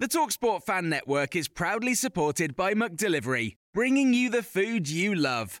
[0.00, 5.60] The Talksport Fan Network is proudly supported by McDelivery, bringing you the food you love.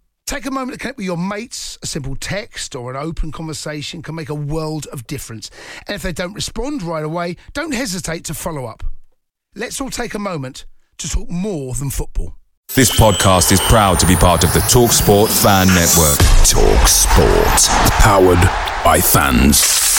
[0.31, 1.77] Take a moment to connect with your mates.
[1.83, 5.51] A simple text or an open conversation can make a world of difference.
[5.87, 8.81] And if they don't respond right away, don't hesitate to follow up.
[9.55, 10.65] Let's all take a moment
[10.99, 12.37] to talk more than football.
[12.73, 16.17] This podcast is proud to be part of the TalkSport Fan Network.
[16.47, 17.67] TalkSport,
[17.99, 18.39] powered
[18.85, 19.90] by fans.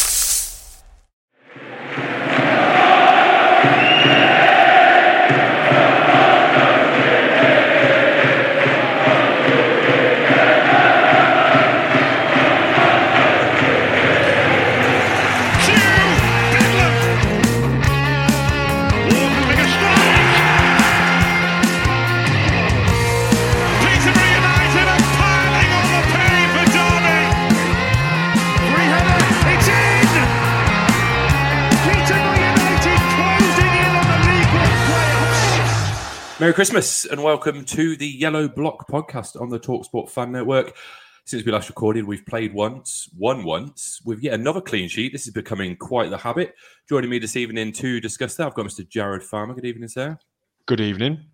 [36.43, 40.77] Merry Christmas and welcome to the Yellow Block podcast on the Talksport Fan Network.
[41.25, 45.13] Since we last recorded, we've played once, won once, with yet another clean sheet.
[45.13, 46.57] This is becoming quite the habit.
[46.89, 48.89] Joining me this evening to discuss that, I've got Mr.
[48.89, 49.55] Jarred Farmer.
[49.55, 50.19] Good evening, sir.
[50.67, 51.27] Good evening.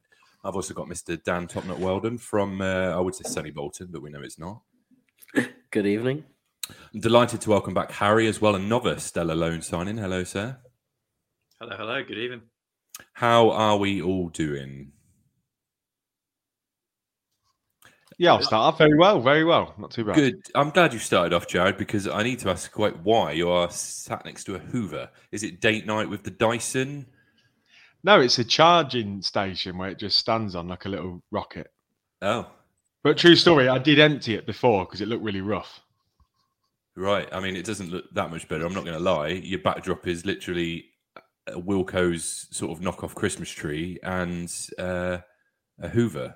[0.45, 1.19] I've also got Mr.
[1.25, 4.61] Dan Topnut Weldon from, uh, I would say Sunny Bolton, but we know it's not.
[5.71, 6.23] Good evening.
[6.93, 9.97] I'm delighted to welcome back Harry as well, another Stella loan signing.
[9.97, 10.59] Hello, sir.
[11.59, 12.05] Hello, hello.
[12.05, 12.43] Good evening.
[13.15, 14.93] How are we all doing?
[18.19, 19.75] Yeah, I'll start off very well, very well.
[19.79, 20.17] Not too bad.
[20.17, 20.35] Good.
[20.57, 23.71] I'm glad you started off, Jarred, because I need to ask quite why you are
[23.71, 25.09] sat next to a Hoover.
[25.31, 27.07] Is it date night with the Dyson?
[28.03, 31.69] No, it's a charging station where it just stands on like a little rocket.
[32.21, 32.51] Oh,
[33.05, 35.81] But true story, I did empty it before because it looked really rough.
[36.97, 37.29] right.
[37.33, 38.67] I mean, it doesn't look that much better.
[38.67, 39.29] I'm not going to lie.
[39.29, 40.87] Your backdrop is literally
[41.47, 45.19] a Wilko's sort of knockoff Christmas tree and uh,
[45.81, 46.35] a Hoover.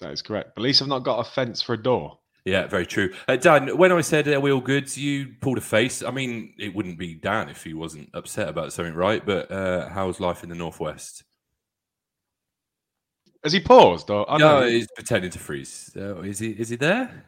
[0.00, 0.50] That is correct.
[0.54, 2.18] But at least I've not got a fence for a door.
[2.44, 3.12] Yeah, very true.
[3.26, 6.02] Uh, Dan, when I said are we all good, you pulled a face.
[6.02, 9.24] I mean, it wouldn't be Dan if he wasn't upset about something, right?
[9.24, 11.24] But uh, how's life in the northwest?
[13.42, 14.10] Has he paused?
[14.10, 15.90] Or I no, know he's pretending to freeze.
[15.96, 16.50] Uh, is he?
[16.50, 17.24] Is he there?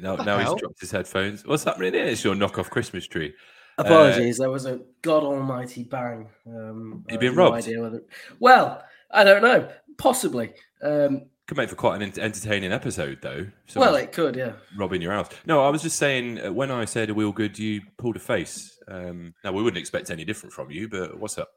[0.00, 1.46] No, the now he's dropped his headphones.
[1.46, 2.04] What's happening here?
[2.06, 3.34] It's your knockoff Christmas tree.
[3.78, 6.28] Apologies, there was a god almighty bang.
[6.46, 7.56] Um, You I been have no robbed?
[7.56, 8.02] idea whether-
[8.38, 9.68] Well, I don't know.
[9.98, 10.52] Possibly.
[10.82, 13.46] Um, Could make for quite an entertaining episode, though.
[13.74, 14.52] well, it could, yeah.
[14.76, 15.28] robbing your house.
[15.44, 18.20] No, I was just saying uh, when I said we all good, you pulled a
[18.20, 18.78] face.
[18.86, 21.50] Um, now we wouldn't expect any different from you, but what's up?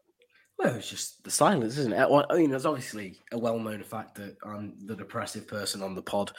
[0.57, 2.07] Well, it's just the silence, isn't it?
[2.29, 6.31] I mean, there's obviously a well-known fact that I'm the depressive person on the pod.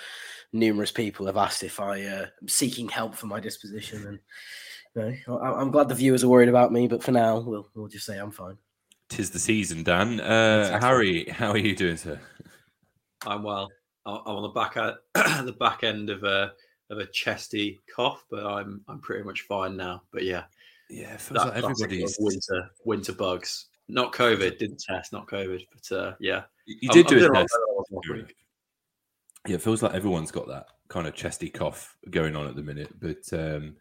[0.52, 4.18] Numerous people have asked if I uh, am seeking help for my disposition, and
[5.14, 6.88] you know, I- I'm glad the viewers are worried about me.
[6.88, 8.56] But for now, we'll we'll just say I'm fine.
[9.10, 10.18] Tis the season, Dan.
[10.18, 10.80] Uh.
[10.80, 12.18] Harry, how are you doing, sir?
[13.26, 13.68] I'm well.
[14.06, 14.94] I- I'm on the back end,
[15.46, 16.52] the back end of a
[16.90, 20.02] of a chesty cough, but I'm I'm pretty much fine now.
[20.12, 20.44] But yeah,
[20.88, 22.16] Yeah, it feels that like everybody's.
[22.20, 23.66] winter winter bugs.
[23.88, 26.42] Not COVID, didn't test, not COVID, but uh, yeah.
[26.66, 27.34] You did I'm do doing a test.
[27.34, 28.36] better than I was last week.
[29.46, 32.62] Yeah, it feels like everyone's got that kind of chesty cough going on at the
[32.62, 33.76] minute, but um,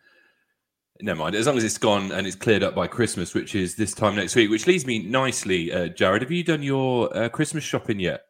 [1.01, 1.35] never mind.
[1.35, 4.15] As long as it's gone and it's cleared up by Christmas, which is this time
[4.15, 6.21] next week, which leads me nicely, uh, Jarred.
[6.21, 8.25] Have you done your uh, Christmas shopping yet?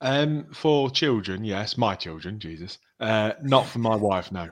[0.00, 2.78] Um, for children, yes, my children, Jesus.
[3.00, 4.50] Uh, not for my wife, no.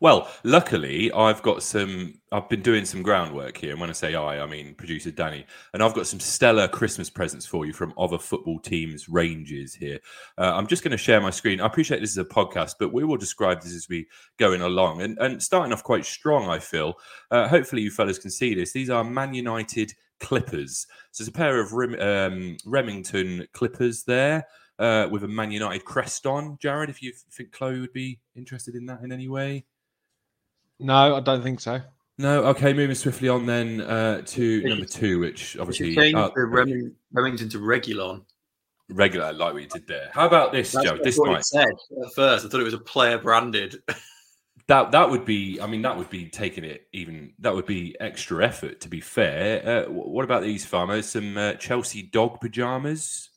[0.00, 2.20] Well, luckily, I've got some.
[2.30, 5.44] I've been doing some groundwork here, and when I say I, I mean producer Danny.
[5.74, 9.98] And I've got some stellar Christmas presents for you from other football teams' ranges here.
[10.36, 11.60] Uh, I'm just going to share my screen.
[11.60, 14.06] I appreciate this is a podcast, but we will describe this as we
[14.38, 15.02] going along.
[15.02, 16.94] And, and starting off quite strong, I feel.
[17.32, 18.72] Uh, hopefully, you fellas can see this.
[18.72, 20.86] These are Man United Clippers.
[21.12, 24.46] So it's a pair of Rem, um, Remington Clippers there.
[24.78, 26.56] uh, with a Man United crest on.
[26.60, 29.64] Jarred, if you think Chloe would be interested in that in any way.
[30.78, 31.80] No, I don't think so.
[32.16, 32.72] No, okay.
[32.72, 37.48] Moving swiftly on then uh, to number two, which obviously Change uh, the Rem- Remington
[37.50, 38.22] to Regulon.
[38.90, 40.10] regular, like we did there.
[40.14, 40.92] How about this, That's Joe?
[40.94, 41.66] what This thought it might said
[42.04, 42.46] at first.
[42.46, 43.82] I thought it was a player branded.
[44.68, 45.58] that that would be.
[45.60, 47.32] I mean, that would be taking it even.
[47.40, 48.80] That would be extra effort.
[48.82, 51.08] To be fair, uh, what about these farmers?
[51.08, 53.30] Some uh, Chelsea dog pajamas.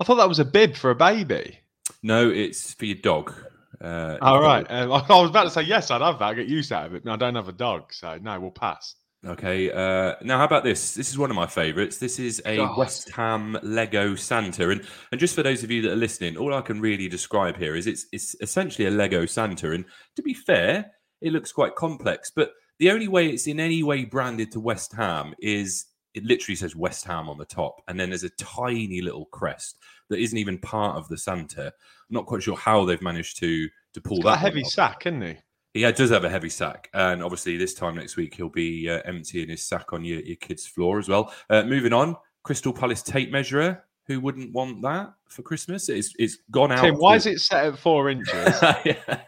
[0.00, 1.58] I thought that was a bib for a baby.
[2.02, 3.32] No, it's for your dog.
[3.80, 4.66] Uh, All right.
[4.68, 6.26] Um, I was about to say yes, I'd have that.
[6.26, 7.04] I get used out of it.
[7.04, 8.96] No, I don't have a dog, so no, we'll pass.
[9.26, 9.70] Okay.
[9.70, 10.94] Uh, now, how about this?
[10.94, 11.98] This is one of my favourites.
[11.98, 12.78] This is a God.
[12.78, 16.54] West Ham Lego Santa, and and just for those of you that are listening, all
[16.54, 19.84] I can really describe here is it's it's essentially a Lego Santa, and
[20.16, 22.30] to be fair, it looks quite complex.
[22.34, 26.56] But the only way it's in any way branded to West Ham is it literally
[26.56, 29.78] says West Ham on the top, and then there's a tiny little crest
[30.10, 31.66] that isn't even part of the Santa.
[31.66, 31.72] I'm
[32.14, 34.70] not quite sure how they've managed to to pull that heavy off.
[34.70, 35.36] sack, isn't he?
[35.74, 38.88] He uh, does have a heavy sack, and obviously this time next week he'll be
[38.88, 41.32] uh, emptying his sack on your, your kid's floor as well.
[41.50, 43.84] Uh, moving on, Crystal Palace tape measurer.
[44.06, 45.90] Who wouldn't want that for Christmas?
[45.90, 46.82] It's it's gone out.
[46.82, 48.34] Tim, why for- is it set at four inches?
[48.84, 49.20] Yeah.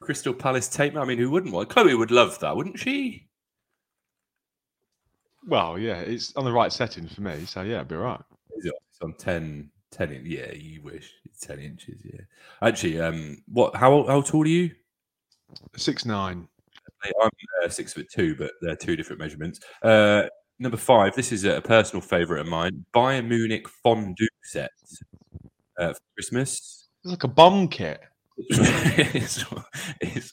[0.00, 0.94] Crystal Palace tape.
[0.96, 1.68] I mean, who wouldn't want?
[1.68, 3.26] Chloe would love that, wouldn't she?
[5.46, 8.20] well, yeah, it's on the right setting for me, so yeah, it'd be all right.
[8.56, 8.70] It's
[9.02, 12.00] on 10, 10 in- Yeah, you wish ten inches.
[12.04, 12.20] Yeah.
[12.62, 13.74] Actually, um, what?
[13.76, 14.70] How how tall are you?
[15.76, 16.48] Six nine.
[17.22, 17.30] I'm
[17.64, 19.60] uh, six foot two, but they're two different measurements.
[19.82, 20.24] Uh,
[20.58, 21.14] number five.
[21.14, 22.84] This is a personal favourite of mine.
[22.94, 24.70] Bayern Munich fondue set
[25.78, 26.88] uh, for Christmas.
[27.04, 28.00] It's like a bomb kit.
[28.38, 29.44] It's-
[30.00, 30.32] it's-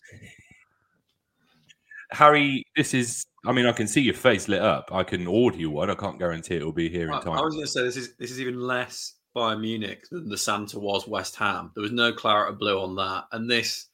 [2.11, 3.25] Harry, this is.
[3.45, 4.89] I mean, I can see your face lit up.
[4.91, 5.89] I can order you one.
[5.89, 7.33] I can't guarantee it will be here in time.
[7.37, 10.37] I was going to say this is this is even less Bayern Munich than the
[10.37, 11.71] Santa was West Ham.
[11.73, 13.87] There was no claret of blue on that, and this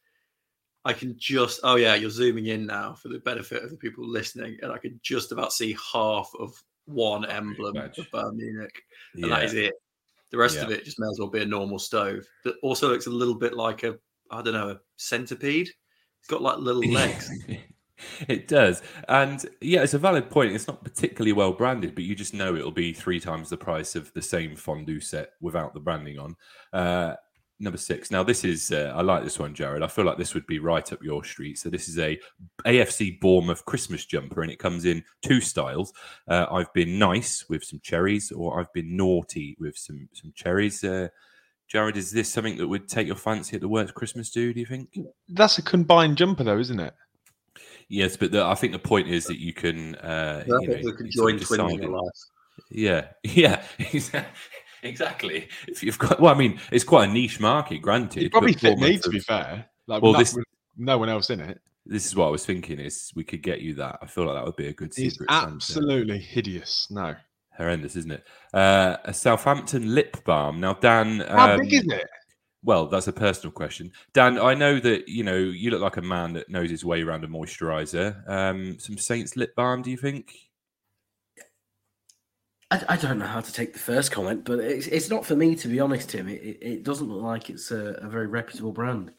[0.85, 4.07] I can just oh yeah, you're zooming in now for the benefit of the people
[4.07, 8.81] listening, and I can just about see half of one emblem of Bayern Munich,
[9.13, 9.29] and yeah.
[9.29, 9.73] that is it.
[10.31, 12.23] The rest of it just may as well be a normal stove.
[12.43, 13.97] That also looks a little bit like a
[14.31, 15.69] I don't know a centipede.
[16.19, 17.31] It's got like little legs.
[18.27, 18.81] it does.
[19.07, 20.53] And yeah, it's a valid point.
[20.53, 23.95] It's not particularly well branded, but you just know it'll be three times the price
[23.95, 26.35] of the same fondue set without the branding on.
[26.73, 27.15] Uh,
[27.59, 28.09] number six.
[28.09, 29.83] Now, this is, uh, I like this one, Jarred.
[29.83, 31.57] I feel like this would be right up your street.
[31.57, 32.19] So, this is a
[32.65, 35.93] AFC Bournemouth Christmas jumper, and it comes in two styles.
[36.27, 40.83] Uh, I've been nice with some cherries, or I've been naughty with some, some cherries.
[40.83, 41.09] Uh,
[41.67, 44.59] Jarred, is this something that would take your fancy at the worst Christmas do, do
[44.59, 44.97] you think?
[45.27, 46.95] That's a combined jumper, though, isn't it?
[47.89, 50.79] Yes, but the, I think the point is that you can, uh, I you know,
[50.83, 52.13] we could you sort join of twins in your life.
[52.69, 53.63] Yeah, yeah,
[54.83, 55.47] exactly.
[55.67, 58.23] If you've got, well, I mean, it's quite a niche market, granted.
[58.23, 59.65] It probably but fit me, Bournemouth to be fair.
[59.87, 60.37] Like, Well, well, this-
[60.77, 61.59] no one else in it.
[61.85, 62.77] This is what I was thinking.
[62.79, 63.97] Is we could get you that.
[64.01, 65.27] I feel like that would be a good It's secret.
[65.29, 65.53] Santa.
[65.55, 66.87] absolutely hideous.
[66.91, 67.15] No.
[67.57, 68.23] horrendous, isn't it?
[68.53, 70.59] Uh, a Southampton lip balm.
[70.59, 72.07] Now, Dan, How um, big is it?
[72.63, 73.91] Well, that's a personal question.
[74.13, 77.01] Dan, I know that you know you look like a man that knows his way
[77.01, 78.27] around a moisturizer.
[78.29, 80.33] Um, some Saints lip balm, do you think?
[82.71, 85.35] I, I don't know how to take the first comment, but it's, it's not for
[85.35, 86.27] me to be honest, Tim.
[86.27, 89.11] It, it, it doesn't look like it's a, a very reputable brand.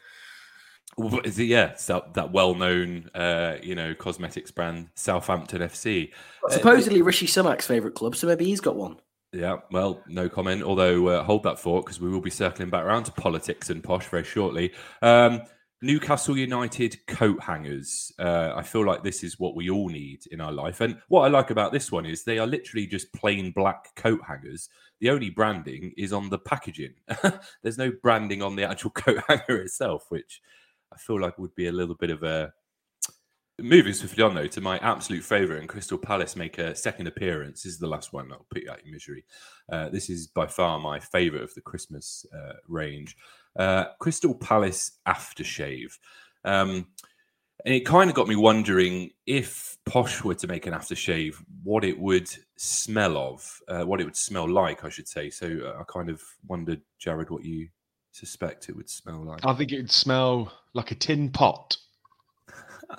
[0.96, 6.10] Well, Is it, yeah, that, that well-known, uh, you know, cosmetics brand, Southampton FC.
[6.44, 8.96] Uh, Supposedly Rishi Sunak's favourite club, so maybe he's got one.
[9.32, 10.62] Yeah, well, no comment.
[10.62, 13.82] Although uh, hold that thought because we will be circling back around to politics and
[13.82, 14.72] posh very shortly.
[15.02, 15.42] Um,
[15.82, 18.12] Newcastle United coat hangers.
[18.18, 20.82] Uh, I feel like this is what we all need in our life.
[20.82, 24.20] And what I like about this one is they are literally just plain black coat
[24.26, 24.68] hangers.
[24.98, 26.94] The only branding is on the packaging.
[27.62, 30.42] There's no branding on the actual coat hanger itself, which
[30.92, 32.52] I feel like would be a little bit of a
[33.60, 37.62] moving swiftly on though to my absolute favourite and Crystal Palace make a second appearance.
[37.62, 38.32] This is the last one.
[38.32, 39.24] I'll put you out misery.
[39.70, 43.16] Uh, this is by far my favourite of the Christmas uh, range.
[43.56, 45.98] Uh, Crystal Palace aftershave.
[46.44, 46.86] Um,
[47.64, 51.84] and it kind of got me wondering if Posh were to make an aftershave, what
[51.84, 55.28] it would smell of, uh, what it would smell like, I should say.
[55.30, 57.68] So uh, I kind of wondered, Jarred, what you
[58.12, 59.44] suspect it would smell like.
[59.44, 61.76] I think it'd smell like a tin pot.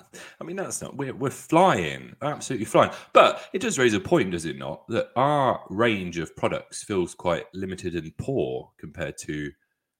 [0.40, 0.96] I mean, that's not.
[0.96, 2.90] We're, we're flying, absolutely flying.
[3.12, 4.86] But it does raise a point, does it not?
[4.88, 9.50] That our range of products feels quite limited and poor compared to.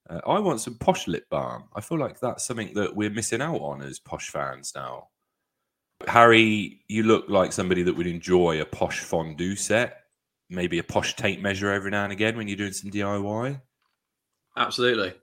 [0.09, 1.65] Uh, I want some posh lip balm.
[1.75, 5.07] I feel like that's something that we're missing out on as posh fans now.
[6.07, 9.99] Harry, you look like somebody that would enjoy a posh fondue set.
[10.49, 13.61] maybe a posh tape measure every now and again when you're doing some DIY?
[14.57, 15.13] Absolutely.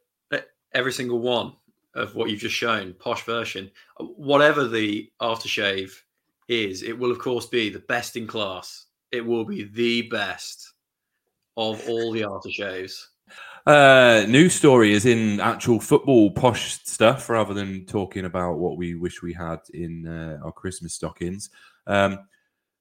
[0.73, 1.55] Every single one
[1.95, 5.93] of what you've just shown, posh version, whatever the aftershave
[6.49, 8.87] is, it will of course be the best in class.
[9.13, 10.75] It will be the best
[11.57, 13.07] of all the aftershaves.
[13.67, 18.95] Uh, news story is in actual football posh stuff rather than talking about what we
[18.95, 21.51] wish we had in uh, our Christmas stockings.
[21.87, 22.19] Um,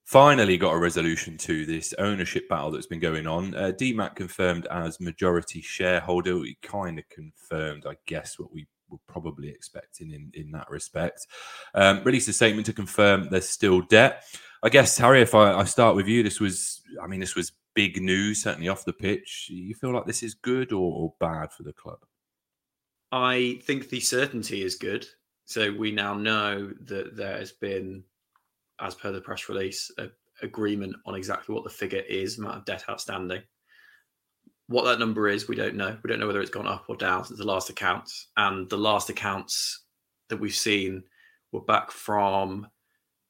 [0.06, 3.54] finally got a resolution to this ownership battle that's been going on.
[3.54, 6.40] Uh, DMAC confirmed as majority shareholder.
[6.40, 11.28] We kind of confirmed, I guess, what we were probably expecting in, in that respect.
[11.74, 14.24] Um, released a statement to confirm there's still debt.
[14.62, 17.54] I guess, Harry, if I, I start with you, this was, I mean, this was
[17.76, 19.48] big news, certainly off the pitch.
[19.50, 22.00] You feel like this is good or, or bad for the club?
[23.12, 25.08] I think the certainty is good.
[25.46, 28.04] So we now know that there has been,
[28.80, 30.10] as per the press release, a
[30.42, 33.42] agreement on exactly what the figure is, amount of debt outstanding.
[34.70, 35.98] What that number is, we don't know.
[36.04, 38.28] We don't know whether it's gone up or down since the last accounts.
[38.38, 39.84] And the last accounts
[40.30, 41.04] that we've seen
[41.52, 42.68] were back from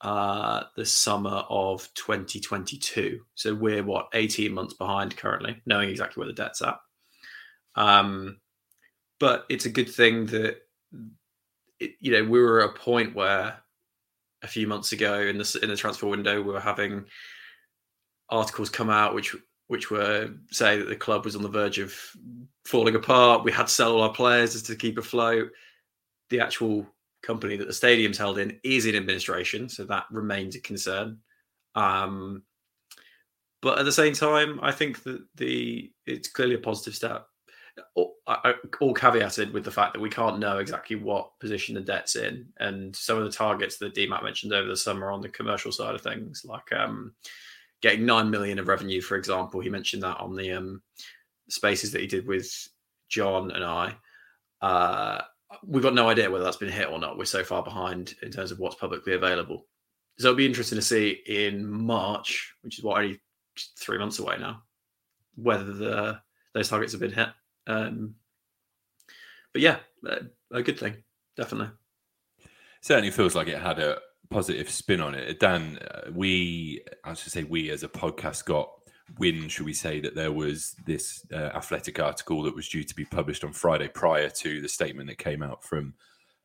[0.01, 3.21] uh, the summer of 2022.
[3.35, 6.77] So we're what 18 months behind currently, knowing exactly where the debt's at.
[7.75, 8.41] Um,
[9.19, 10.57] but it's a good thing that
[11.79, 13.57] it, you know we were at a point where
[14.41, 17.05] a few months ago in the in the transfer window we were having
[18.29, 19.35] articles come out which
[19.69, 21.93] which were say that the club was on the verge of
[22.65, 23.43] falling apart.
[23.43, 25.51] We had to sell all our players just to keep afloat.
[26.31, 26.87] The actual
[27.21, 31.19] company that the stadium's held in is in administration, so that remains a concern.
[31.75, 32.41] Um,
[33.61, 37.27] but at the same time, I think that the it's clearly a positive step.
[37.93, 38.15] All,
[38.81, 42.47] all caveated with the fact that we can't know exactly what position the debt's in,
[42.57, 45.93] and some of the targets that DMAC mentioned over the summer on the commercial side
[45.93, 47.13] of things, like um,
[47.81, 49.59] getting nine million of revenue, for example.
[49.59, 50.81] He mentioned that on the um,
[51.49, 52.51] spaces that he did with
[53.09, 53.95] John and I.
[54.61, 55.21] Uh,
[55.65, 57.17] we've got no idea whether that's been hit or not.
[57.17, 59.65] We're so far behind in terms of what's publicly available.
[60.17, 63.21] So it'll be interesting to see in March, which is what only
[63.79, 64.63] three months away now,
[65.35, 66.19] whether the
[66.53, 67.29] those targets have been hit.
[67.67, 68.15] Um,
[69.53, 69.77] but yeah,
[70.51, 70.95] a good thing,
[71.37, 71.71] definitely.
[72.81, 75.39] certainly feels like it had a positive spin on it.
[75.39, 78.71] Dan, uh, we, I should say, we as a podcast got
[79.17, 82.95] wind, should we say, that there was this uh, athletic article that was due to
[82.95, 85.93] be published on Friday prior to the statement that came out from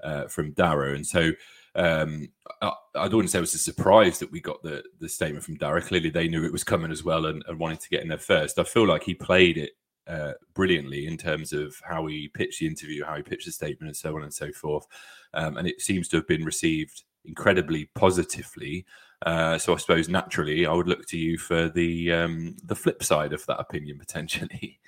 [0.02, 1.32] uh, from Darragh, and so.
[1.76, 2.28] Um,
[2.62, 5.08] I, I don't want to say it was a surprise that we got the the
[5.08, 5.86] statement from Darragh.
[5.86, 8.16] Clearly, they knew it was coming as well and, and wanted to get in there
[8.16, 8.60] first.
[8.60, 9.72] I feel like he played it
[10.06, 13.88] uh, brilliantly in terms of how he pitched the interview, how he pitched the statement,
[13.88, 14.86] and so on and so forth.
[15.32, 18.84] Um, and it seems to have been received incredibly positively.
[19.24, 23.02] Uh, so I suppose naturally, I would look to you for the um, the flip
[23.02, 24.80] side of that opinion potentially.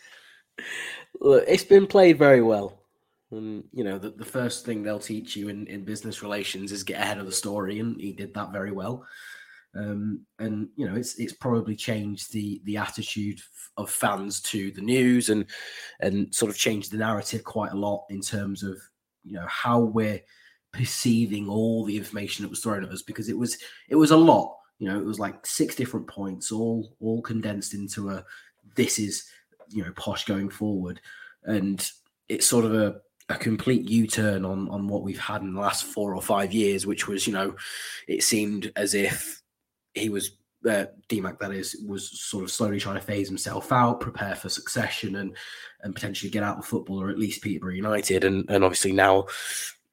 [1.21, 2.81] Look, it's been played very well.
[3.33, 6.85] And, you know, the, the first thing they'll teach you in, in business relations is
[6.85, 9.05] get ahead of the story, and he did that very well.
[9.75, 13.41] Um, and you know, it's it's probably changed the the attitude
[13.77, 15.45] of fans to the news, and
[16.01, 18.79] and sort of changed the narrative quite a lot in terms of
[19.25, 20.21] you know how we're
[20.77, 23.57] perceiving all the information that was thrown at us because it was
[23.89, 24.57] it was a lot.
[24.79, 28.25] You know, it was like six different points, all all condensed into a
[28.75, 29.25] this is
[29.71, 31.01] you know posh going forward,
[31.45, 31.91] and
[32.29, 35.85] it's sort of a a complete U-turn on on what we've had in the last
[35.85, 37.57] four or five years, which was, you know,
[38.07, 39.43] it seemed as if
[39.95, 40.33] he was
[40.69, 44.49] uh, DMAC that is was sort of slowly trying to phase himself out, prepare for
[44.49, 45.37] succession, and
[45.83, 48.25] and potentially get out of football or at least Peterborough United.
[48.25, 49.27] And and obviously now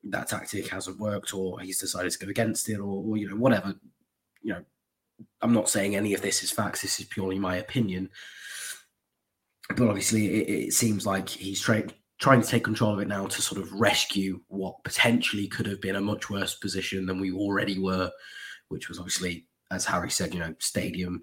[0.05, 3.35] that tactic hasn't worked, or he's decided to go against it, or, or you know
[3.35, 3.75] whatever.
[4.41, 4.63] You know,
[5.41, 6.81] I'm not saying any of this is facts.
[6.81, 8.09] This is purely my opinion.
[9.69, 13.25] But obviously, it, it seems like he's trying trying to take control of it now
[13.25, 17.31] to sort of rescue what potentially could have been a much worse position than we
[17.31, 18.09] already were,
[18.69, 21.21] which was obviously, as Harry said, you know, stadium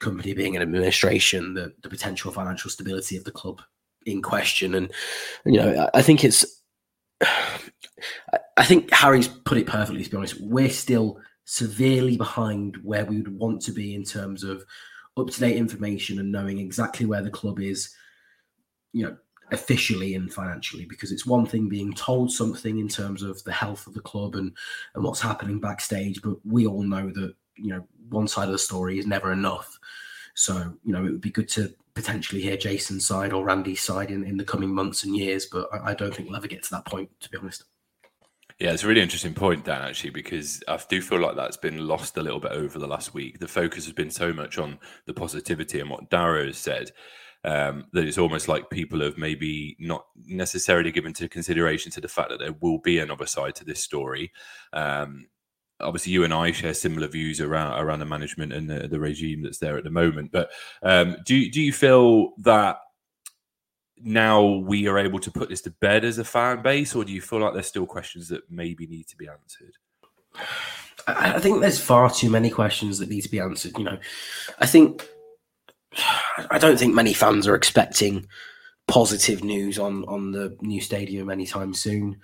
[0.00, 3.62] company being an administration, the, the potential financial stability of the club
[4.04, 4.74] in question.
[4.74, 4.90] And,
[5.46, 6.44] you know, I, I think it's,
[8.56, 10.40] I- think Harry's put it perfectly, to be honest.
[10.40, 14.64] We're still severely behind where we would want to be in terms of
[15.16, 17.94] up to date information and knowing exactly where the club is,
[18.92, 19.16] you know,
[19.52, 23.86] officially and financially because it's one thing being told something in terms of the health
[23.86, 24.52] of the club and
[24.94, 28.58] and what's happening backstage but we all know that you know one side of the
[28.58, 29.78] story is never enough
[30.34, 34.10] so you know it would be good to potentially hear jason's side or randy's side
[34.10, 36.62] in, in the coming months and years but I, I don't think we'll ever get
[36.64, 37.64] to that point to be honest
[38.60, 41.88] Yeah, it's a really interesting point, Dan, actually, because I do feel like that's been
[41.88, 43.40] lost a little bit over the last week.
[43.40, 46.92] The focus has been so much on the positivity and what Darragh has said
[47.44, 52.08] um, that it's almost like people have maybe not necessarily given to consideration to the
[52.08, 54.32] fact that there will be another side to this story.
[54.72, 55.26] Um,
[55.80, 59.42] obviously, you and I share similar views around around the management and the, the regime
[59.42, 60.32] that's there at the moment.
[60.32, 60.50] But
[60.82, 62.78] um, do do you feel that
[63.96, 67.12] now we are able to put this to bed as a fan base, or do
[67.12, 69.74] you feel like there's still questions that maybe need to be answered?
[71.06, 73.76] I think there's far too many questions that need to be answered.
[73.78, 73.98] You know,
[74.58, 75.06] I think
[76.50, 78.26] I don't think many fans are expecting
[78.86, 82.20] positive news on on the new stadium anytime soon.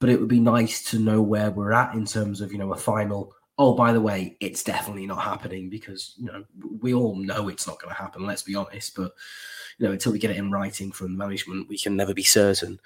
[0.00, 2.72] But it would be nice to know where we're at in terms of you know
[2.72, 3.32] a final.
[3.58, 6.44] Oh, by the way, it's definitely not happening because you know
[6.80, 8.26] we all know it's not going to happen.
[8.26, 9.12] Let's be honest, but
[9.78, 12.80] you know until we get it in writing from management, we can never be certain.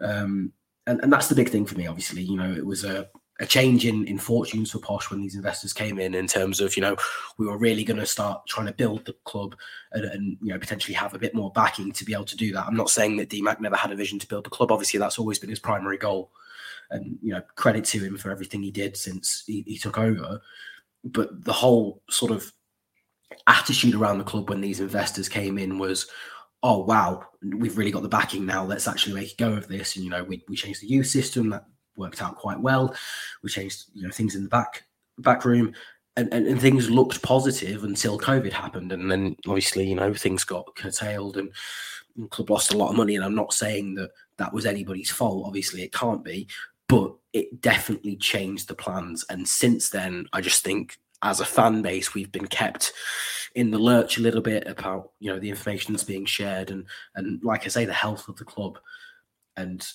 [0.00, 0.52] Um,
[0.86, 1.86] and and that's the big thing for me.
[1.86, 3.08] Obviously, you know it was a
[3.38, 6.74] a change in, in fortunes for Posh when these investors came in, in terms of,
[6.76, 6.96] you know,
[7.36, 9.54] we were really going to start trying to build the club
[9.92, 12.52] and, and, you know, potentially have a bit more backing to be able to do
[12.52, 12.66] that.
[12.66, 14.72] I'm not saying that DMAC never had a vision to build the club.
[14.72, 16.30] Obviously, that's always been his primary goal.
[16.90, 20.40] And, you know, credit to him for everything he did since he, he took over.
[21.04, 22.52] But the whole sort of
[23.46, 26.06] attitude around the club when these investors came in was,
[26.62, 28.64] oh, wow, we've really got the backing now.
[28.64, 29.96] Let's actually make a go of this.
[29.96, 31.64] And, you know, we, we changed the youth system that
[31.96, 32.94] worked out quite well.
[33.42, 34.84] We changed, you know, things in the back
[35.18, 35.72] back room,
[36.16, 40.44] and, and, and, things looked positive until COVID happened, and then obviously, you know, things
[40.44, 41.50] got curtailed, and,
[42.16, 43.16] and club lost a lot of money.
[43.16, 45.46] And I'm not saying that that was anybody's fault.
[45.46, 46.48] Obviously, it can't be,
[46.88, 49.24] but it definitely changed the plans.
[49.28, 52.92] And since then, I just think as a fan base, we've been kept
[53.54, 56.84] in the lurch a little bit about you know the information that's being shared and
[57.14, 58.78] and like I say, the health of the club,
[59.56, 59.86] and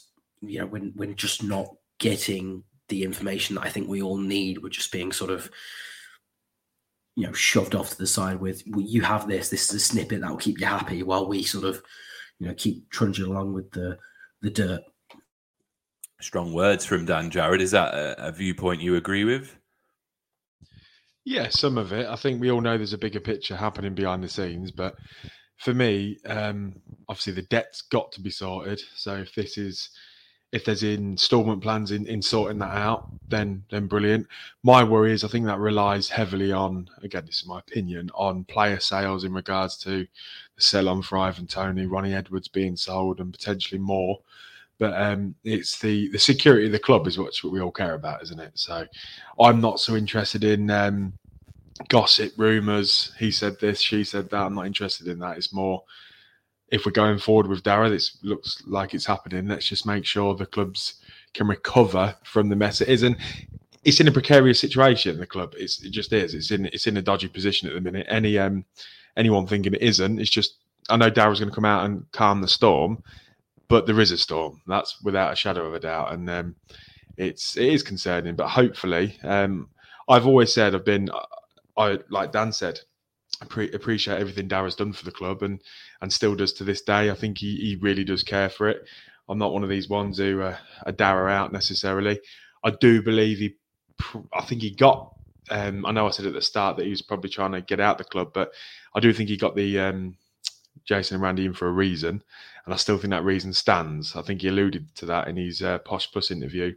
[0.42, 4.62] you know when when just not getting the information that I think we all need.
[4.62, 5.50] We're just being sort of,
[7.16, 9.80] you know, shoved off to the side with, well, you have this, this is a
[9.80, 11.82] snippet that will keep you happy while we sort of,
[12.38, 13.98] you know, keep trudging along with the,
[14.42, 14.82] the dirt.
[16.22, 17.62] Strong words from Dan Jarred.
[17.62, 19.58] Is that a, a viewpoint you agree with?
[21.24, 22.08] Yeah, some of it.
[22.08, 24.96] I think we all know there's a bigger picture happening behind the scenes, but
[25.58, 26.74] for me, um,
[27.08, 28.82] obviously the debt's got to be sorted.
[28.96, 29.90] So if this is
[30.52, 34.28] if there's installment plans in, in sorting that out, then then brilliant.
[34.64, 38.44] My worry is I think that relies heavily on again, this is my opinion, on
[38.46, 40.08] player sales in regards to
[40.56, 44.20] the sell on for Ivan Toney, Ronnie Edwards being sold and potentially more.
[44.82, 47.94] But um, it's the the security of the club is what, what we all care
[47.94, 48.54] about, isn't it?
[48.56, 48.88] So
[49.40, 51.14] I'm not so interested in um,
[51.88, 53.14] gossip, rumours.
[53.20, 54.42] He said this, she said that.
[54.42, 55.38] I'm not interested in that.
[55.38, 55.84] It's more
[56.72, 59.48] if we're going forward with Darragh, this looks like it's happening.
[59.48, 60.96] Let's just make sure the clubs
[61.36, 63.04] can recover from the mess it is.
[63.04, 63.18] And
[63.84, 65.20] it's in a precarious situation.
[65.20, 66.34] The club, it's, it just is.
[66.34, 68.08] It's in it's in a dodgy position at the minute.
[68.10, 68.66] Any um
[69.16, 70.56] anyone thinking it isn't, it's just.
[70.90, 73.04] I know Darragh's going to come out and calm the storm,
[73.72, 74.62] but there is a storm.
[74.68, 76.56] That's without a shadow of a doubt, and um,
[77.16, 78.36] it's it is concerning.
[78.36, 79.70] But hopefully, um,
[80.10, 81.10] I've always said I've been.
[81.78, 82.82] I like Dan said,
[83.48, 85.62] pre- appreciate everything Darragh's done for the club and
[86.02, 87.10] and still does to this day.
[87.10, 88.84] I think he, he really does care for it.
[89.30, 92.20] I'm not one of these ones who uh, are Darragh out necessarily.
[92.66, 93.56] I do believe he,
[94.34, 95.14] I think he got.
[95.50, 97.80] Um, I know I said at the start that he was probably trying to get
[97.80, 98.52] out the club, but
[98.94, 100.18] I do think he got the um,
[100.84, 102.24] Jason and Randy in for a reason,
[102.66, 104.16] and I still think that reason stands.
[104.16, 106.76] I think he alluded to that in his uh, Posh Plus interview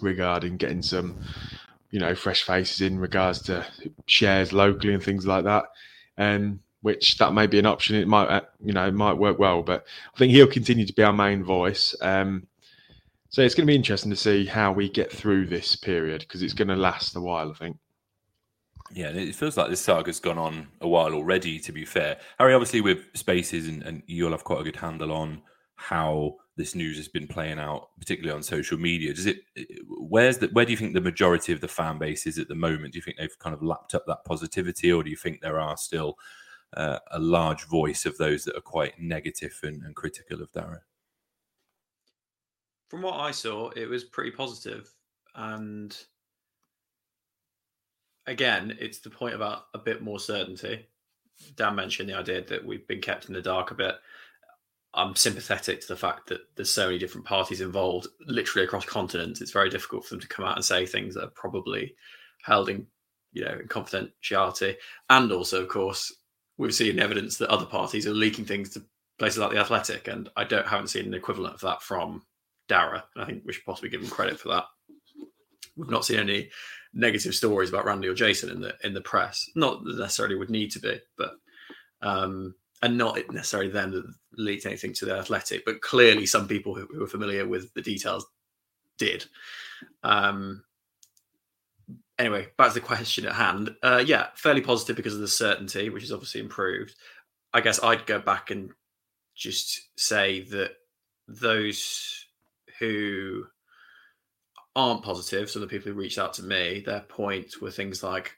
[0.00, 1.16] regarding getting some
[1.94, 3.64] you know, fresh faces in regards to
[4.06, 5.66] shares locally and things like that.
[6.16, 7.94] And um, which that may be an option.
[7.94, 9.62] It might, uh, you know, it might work well.
[9.62, 11.94] But I think he'll continue to be our main voice.
[12.00, 12.48] Um,
[13.28, 16.42] so it's going to be interesting to see how we get through this period because
[16.42, 17.76] it's going to last a while, I think.
[18.94, 21.58] Yeah, it feels like this saga's gone on a while already.
[21.58, 25.12] To be fair, Harry, obviously with spaces and, and you'll have quite a good handle
[25.12, 25.42] on
[25.74, 29.12] how this news has been playing out, particularly on social media.
[29.12, 29.38] Does it?
[29.88, 30.46] Where's the?
[30.52, 32.92] Where do you think the majority of the fan base is at the moment?
[32.92, 35.58] Do you think they've kind of lapped up that positivity, or do you think there
[35.58, 36.16] are still
[36.76, 40.82] uh, a large voice of those that are quite negative and, and critical of Darragh?
[42.90, 44.88] From what I saw, it was pretty positive,
[45.34, 45.98] and
[48.26, 50.86] again, it's the point about a bit more certainty.
[51.56, 53.96] Dan mentioned the idea that we've been kept in the dark a bit.
[54.94, 59.40] I'm sympathetic to the fact that there's so many different parties involved, literally across continents.
[59.40, 61.96] It's very difficult for them to come out and say things that are probably
[62.42, 62.86] held in,
[63.32, 64.76] you know, in confidentiality.
[65.10, 66.12] And also, of course,
[66.56, 68.84] we've seen evidence that other parties are leaking things to
[69.18, 72.22] places like the Athletic, and I don't haven't seen an equivalent of that from
[72.68, 73.02] Darragh.
[73.16, 74.64] I think we should possibly give him credit for that.
[75.76, 76.50] We've not seen any
[76.92, 79.50] negative stories about Randy or Jason in the in the press.
[79.54, 81.32] Not necessarily would need to be, but
[82.02, 86.86] um, and not necessarily them that anything to the athletic, but clearly some people who,
[86.86, 88.26] who familiar with the details
[88.98, 89.24] did.
[90.02, 90.64] Um,
[92.18, 93.74] anyway, back to the question at hand.
[93.82, 96.94] Uh, yeah, fairly positive because of the certainty, which is obviously improved.
[97.52, 98.70] I guess I'd go back and
[99.34, 100.72] just say that
[101.26, 102.26] those
[102.78, 103.44] who
[104.76, 108.36] aren't positive, so the people who reached out to me, their points were things like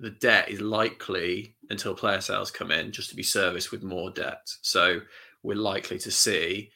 [0.00, 4.10] the debt is likely until player sales come in just to be serviced with more
[4.10, 4.46] debt.
[4.62, 5.00] So
[5.42, 6.70] we're likely to see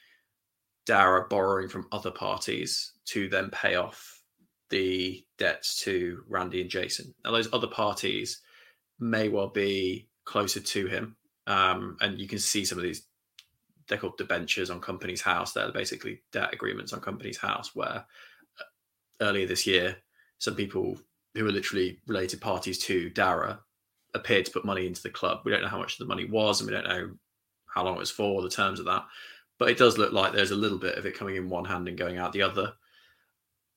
[0.86, 4.22] Darragh borrowing from other parties to then pay off
[4.70, 7.14] the debts to Randy and Jason.
[7.24, 8.40] Now, those other parties
[8.98, 11.16] may well be closer to him.
[11.46, 13.07] Um, and you can see some of these,
[13.88, 15.52] they're called debentures on Companies House.
[15.52, 18.04] They're basically debt agreements on Companies House, where
[18.60, 18.64] uh,
[19.20, 19.96] earlier this year,
[20.38, 20.98] some people
[21.34, 23.58] who are literally related parties to Darragh
[24.14, 25.40] appeared to put money into the club.
[25.44, 27.10] We don't know how much the money was, and we don't know
[27.66, 29.04] how long it was for, the terms of that.
[29.58, 31.88] But it does look like there's a little bit of it coming in one hand
[31.88, 32.72] and going out the other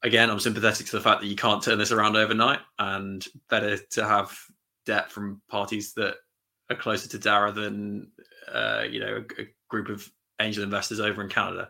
[0.04, 3.78] again, I'm sympathetic to the fact that you can't turn this around overnight, and better
[3.78, 4.38] to have
[4.86, 6.16] debt from parties that
[6.70, 8.12] are closer to Darragh than
[8.52, 10.08] uh, you know a, group of
[10.40, 11.70] angel investors over in Canada.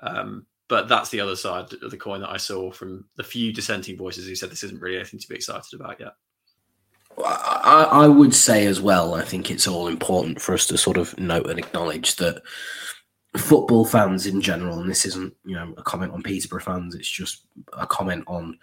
[0.00, 3.52] Um, but that's the other side of the coin that I saw from the few
[3.52, 6.14] dissenting voices who said this isn't really anything to be excited about yet.
[7.24, 10.96] I, I would say as well, I think it's all important for us to sort
[10.96, 12.42] of note and acknowledge that
[13.36, 17.08] football fans in general, and this isn't you know a comment on Peterborough fans, it's
[17.08, 18.58] just a comment on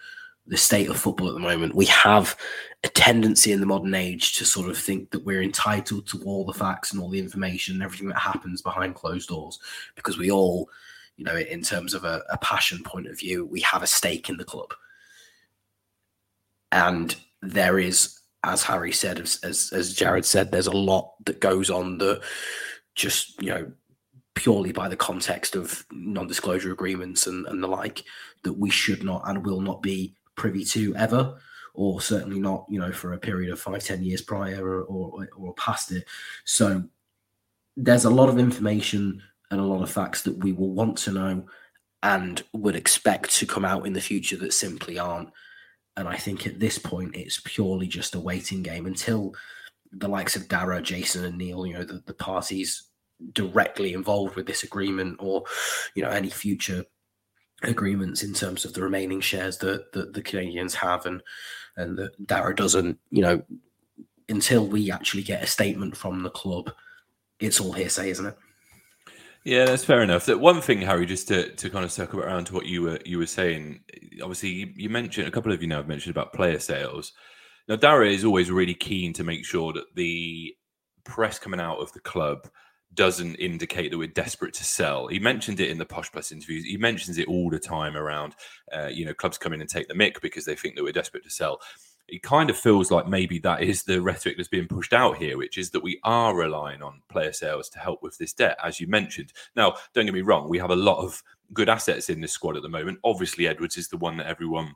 [0.48, 1.76] the state of football at the moment.
[1.76, 2.38] We have
[2.84, 6.46] a tendency in the modern age to sort of think that we're entitled to all
[6.46, 9.60] the facts and all the information and everything that happens behind closed doors
[9.96, 10.70] because we all,
[11.18, 14.30] you know, in terms of a, a passion point of view, we have a stake
[14.30, 14.74] in the club.
[16.72, 21.40] And there is, as Harry said, as, as, as Jarred said, there's a lot that
[21.40, 22.22] goes on that
[22.94, 23.72] just, you know,
[24.36, 28.04] purely by the context of non-disclosure agreements and, and the like
[28.44, 31.38] that we should not and will not be privy to ever
[31.74, 35.30] or certainly not you know for a period of five ten years prior or, or,
[35.38, 36.06] or past it.
[36.46, 36.84] So
[37.78, 39.22] there's a lot of information
[39.52, 41.46] and a lot of facts that we will want to know
[42.04, 45.30] and would expect to come out in the future that simply aren't.
[45.98, 49.34] And i think at this point it's purely just a waiting game until
[49.92, 52.90] the likes of Darragh, Jason, and Neil, you know, the, the parties
[53.32, 55.44] directly involved with this agreement or
[55.96, 56.84] you know any future
[57.68, 61.22] agreements in terms of the remaining shares that, that the Canadians have and
[61.78, 63.42] and that Darragh doesn't you know
[64.30, 66.72] until we actually get a statement from the club
[67.40, 68.38] it's all hearsay isn't it
[69.46, 70.26] yeah, that's fair enough.
[70.26, 73.00] That one thing, Harry, just to, to kind of circle around to what you were
[73.06, 73.82] you were saying.
[74.20, 77.14] Obviously, you, you mentioned a couple of you now have mentioned about player sales.
[77.68, 80.56] Now, Darragh is always really keen to make sure that the
[81.04, 82.50] press coming out of the club
[82.96, 85.08] doesn't indicate that we're desperate to sell.
[85.08, 86.66] He mentioned it in the Posh Plus interviews.
[86.66, 88.36] He mentions it all the time around,
[88.72, 90.92] uh, you know, clubs come in and take the mick because they think that we're
[90.92, 91.62] desperate to sell.
[92.08, 95.38] It kind of feels like maybe that is the rhetoric that's being pushed out here,
[95.38, 98.80] which is that we are relying on player sales to help with this debt, as
[98.80, 99.34] you mentioned.
[99.56, 102.58] Now, don't get me wrong, we have a lot of good assets in this squad
[102.58, 103.00] at the moment.
[103.04, 104.76] Obviously, Edwards is the one that everyone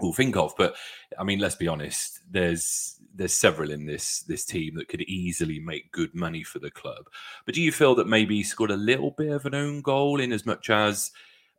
[0.00, 0.54] will think of.
[0.56, 0.74] But
[1.18, 2.20] I mean, let's be honest.
[2.30, 6.70] There's there's several in this this team that could easily make good money for the
[6.70, 7.06] club.
[7.44, 10.20] But do you feel that maybe he scored a little bit of an own goal
[10.20, 11.10] in as much as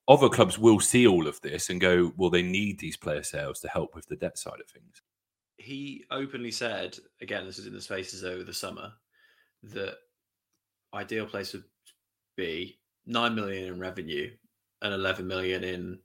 [0.07, 3.59] other clubs will see all of this and go, well, they need these player sales
[3.61, 5.01] to help with the debt side of things?
[5.57, 8.91] He openly said, again, this is in the spaces over the summer,
[9.63, 9.95] that
[10.93, 11.63] ideal place would
[12.35, 14.31] be nine million in revenue
[14.81, 15.99] and 11 million in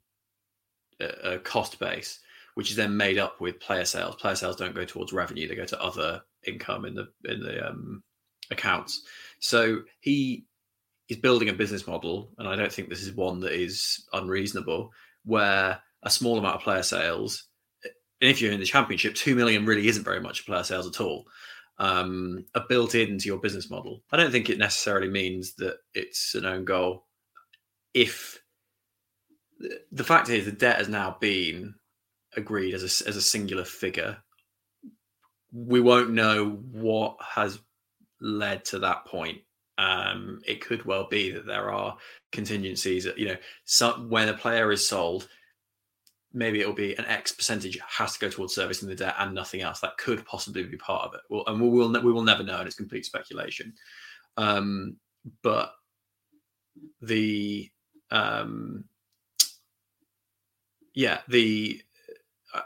[1.01, 2.21] a, a cost base
[2.57, 4.17] which is then made up with player sales.
[4.17, 7.69] Player sales don't go towards revenue; they go to other income in the in the
[7.69, 8.03] um,
[8.51, 9.03] accounts.
[9.41, 10.47] So he
[11.11, 14.91] is building a business model, and I don't think this is one that is unreasonable,
[15.27, 17.47] where a small amount of player sales,
[17.85, 21.01] and if you're in the championship, two million really isn't very much player sales at
[21.01, 21.27] all.
[21.79, 24.03] Um, are built into your business model.
[24.11, 27.05] I don't think it necessarily means that it's an own goal.
[27.93, 28.41] If
[29.93, 31.75] the fact is, the debt has now been
[32.37, 34.17] agreed as a, as a singular figure.
[35.53, 37.59] We won't know what has
[38.21, 39.39] led to that point.
[39.79, 41.97] Um, it could well be that there are
[42.33, 43.05] contingencies.
[43.05, 45.29] That, you know, some, when a player is sold,
[46.33, 49.63] maybe it'll be an X percentage has to go towards servicing the debt and nothing
[49.63, 49.81] else.
[49.81, 51.21] That could possibly be part of it.
[51.31, 53.73] Well, and we will we will never know, and it's complete speculation.
[54.37, 54.97] Um,
[55.43, 55.73] but
[57.01, 57.71] the
[58.11, 58.85] um,
[60.95, 61.83] yeah, the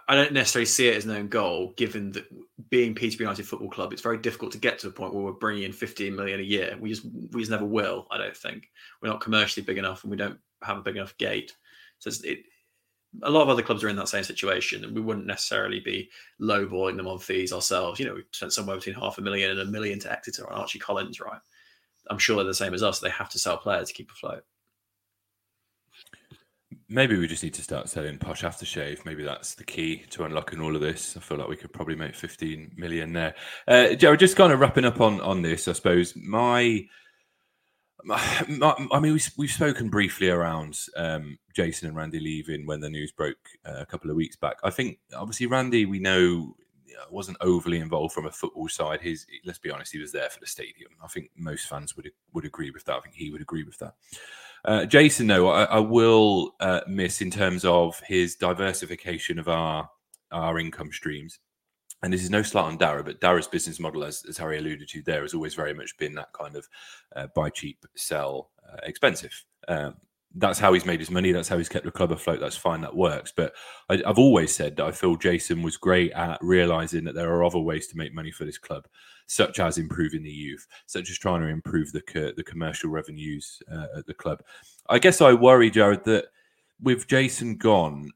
[0.08, 2.26] I don't necessarily see it as an own goal, given that
[2.68, 5.32] being Peterborough United Football Club, it's very difficult to get to a point where we're
[5.32, 6.76] bringing in 15 million a year.
[6.78, 8.06] We just we just never will.
[8.10, 8.68] I don't think
[9.00, 11.56] we're not commercially big enough, and we don't have a big enough gate.
[11.98, 12.40] So it,
[13.22, 16.10] a lot of other clubs are in that same situation, and we wouldn't necessarily be
[16.40, 17.98] lowballing them on fees ourselves.
[17.98, 20.60] You know, we spent somewhere between half a million and a million to Exeter on
[20.60, 21.40] Archie Collins, right?
[22.08, 23.00] I'm sure they're the same as us.
[23.00, 24.44] They have to sell players to keep afloat.
[26.92, 29.04] Maybe we just need to start selling posh aftershave.
[29.04, 31.16] Maybe that's the key to unlocking all of this.
[31.16, 33.36] I feel like we could probably make 15 million there.
[33.68, 36.14] Uh, Joe, just kind of wrapping up on on this, I suppose.
[36.16, 36.84] My,
[38.02, 42.80] my, my I mean, we, we've spoken briefly around um, Jason and Randy leaving when
[42.80, 44.56] the news broke uh, a couple of weeks back.
[44.64, 46.56] I think obviously Randy, we know
[47.10, 49.00] wasn't overly involved from a football side.
[49.00, 50.90] His, let's be honest, he was there for the stadium.
[51.02, 52.96] I think most fans would would agree with that.
[52.96, 53.94] I think he would agree with that.
[54.64, 59.88] Uh, Jason, though, I, I will uh, miss in terms of his diversification of our
[60.32, 61.38] our income streams.
[62.02, 64.88] And this is no slight on Darragh, but Darragh's business model, as, as Harry alluded
[64.88, 66.66] to there, has always very much been that kind of
[67.14, 69.44] uh, buy cheap, sell uh, expensive.
[69.68, 69.96] Um,
[70.34, 71.32] that's how he's made his money.
[71.32, 72.40] That's how he's kept the club afloat.
[72.40, 72.80] That's fine.
[72.82, 73.32] That works.
[73.34, 73.52] But
[73.88, 77.44] I, have always said that I feel Jason was great at realizing that there are
[77.44, 78.86] other ways to make money for this club,
[79.26, 83.86] such as improving the youth, such as trying to improve the the commercial revenues uh,
[83.98, 84.42] at the club.
[84.88, 86.26] I guess I worry, Jarred, that
[86.80, 88.10] with Jason gone,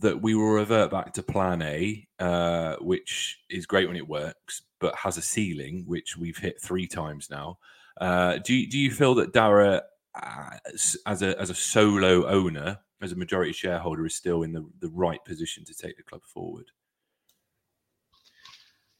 [0.00, 4.62] that we will revert back to Plan A, uh, which is great when it works,
[4.80, 7.58] but has a ceiling which we've hit three times now.
[8.00, 9.82] Uh, do do you feel that Darragh
[10.14, 14.52] Uh, as, as a as a solo owner, as a majority shareholder, is still in
[14.52, 16.66] the, the right position to take the club forward.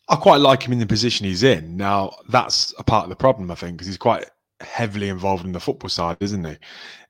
[0.08, 1.76] I quite like him in the position he's in.
[1.76, 4.26] Now, that's a part of the problem, I think, because he's quite
[4.60, 6.56] heavily involved in the football side, isn't he?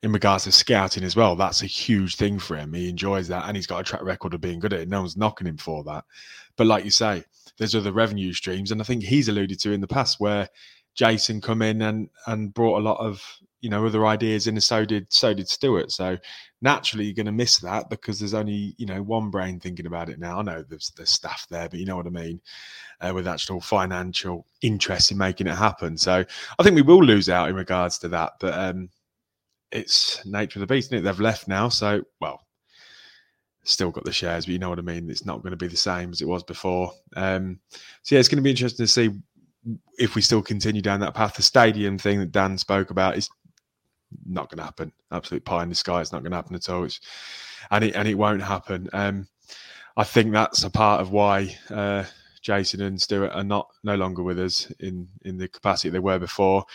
[0.03, 2.73] In regards to scouting as well, that's a huge thing for him.
[2.73, 4.89] He enjoys that, and he's got a track record of being good at it.
[4.89, 6.05] No one's knocking him for that.
[6.55, 7.23] But like you say,
[7.57, 10.49] there's other revenue streams, and I think he's alluded to in the past where
[10.95, 13.23] Jason come in and and brought a lot of
[13.63, 15.89] you know other ideas in, and so did so did Stuart.
[15.93, 16.17] So
[16.61, 20.09] naturally, you're going to miss that because there's only you know one brain thinking about
[20.09, 20.39] it now.
[20.39, 22.41] I know there's there's staff there, but you know what I mean,
[22.99, 25.97] uh, with actual financial interest in making it happen.
[25.97, 26.25] So
[26.59, 28.89] I think we will lose out in regards to that, but um,
[29.71, 32.41] it's nature of the beast, They've left now, so well.
[33.63, 35.09] Still got the shares, but you know what I mean.
[35.09, 36.91] It's not going to be the same as it was before.
[37.15, 37.61] Um,
[38.01, 39.11] so yeah, it's going to be interesting to see
[39.97, 41.35] if we still continue down that path.
[41.35, 43.29] The stadium thing that Dan spoke about is
[44.25, 44.91] not going to happen.
[45.11, 46.01] Absolute pie in the sky.
[46.01, 46.83] It's not going to happen at all.
[46.83, 46.99] It's,
[47.71, 48.89] and it and it won't happen.
[48.93, 49.27] Um,
[49.95, 52.05] I think that's a part of why uh,
[52.41, 56.19] Jason and Stuart are not no longer with us in in the capacity they were
[56.19, 56.65] before.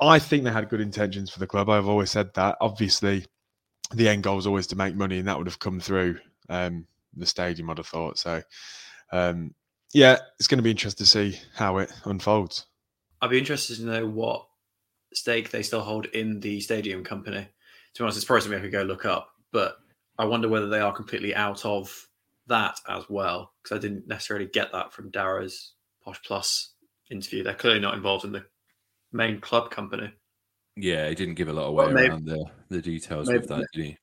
[0.00, 1.70] I think they had good intentions for the club.
[1.70, 2.56] I've always said that.
[2.60, 3.24] Obviously,
[3.94, 6.86] the end goal is always to make money, and that would have come through um,
[7.16, 7.70] the stadium.
[7.70, 8.42] I'd have thought so.
[9.12, 9.54] Um,
[9.92, 12.66] yeah, it's going to be interesting to see how it unfolds.
[13.20, 14.46] I'd be interested to know what
[15.14, 17.48] stake they still hold in the stadium company.
[17.94, 19.76] To be honest, it's probably something I could go look up, but
[20.18, 22.08] I wonder whether they are completely out of
[22.46, 25.72] that as well because I didn't necessarily get that from Darragh's
[26.04, 26.72] Posh Plus
[27.10, 27.42] interview.
[27.42, 28.44] They're clearly not involved in the
[29.12, 30.12] main club company.
[30.76, 33.48] Yeah, he didn't give a lot away well, maybe, around the, the details maybe, of
[33.48, 33.98] that, did he?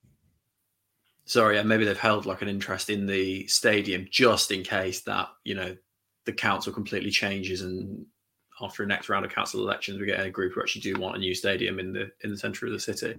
[1.26, 5.30] Sorry, yeah, maybe they've held like an interest in the stadium just in case that,
[5.44, 5.76] you know,
[6.26, 8.06] the council completely changes and
[8.62, 11.16] after a next round of council elections, we get a group who actually do want
[11.16, 13.16] a new stadium in the in the centre of the city,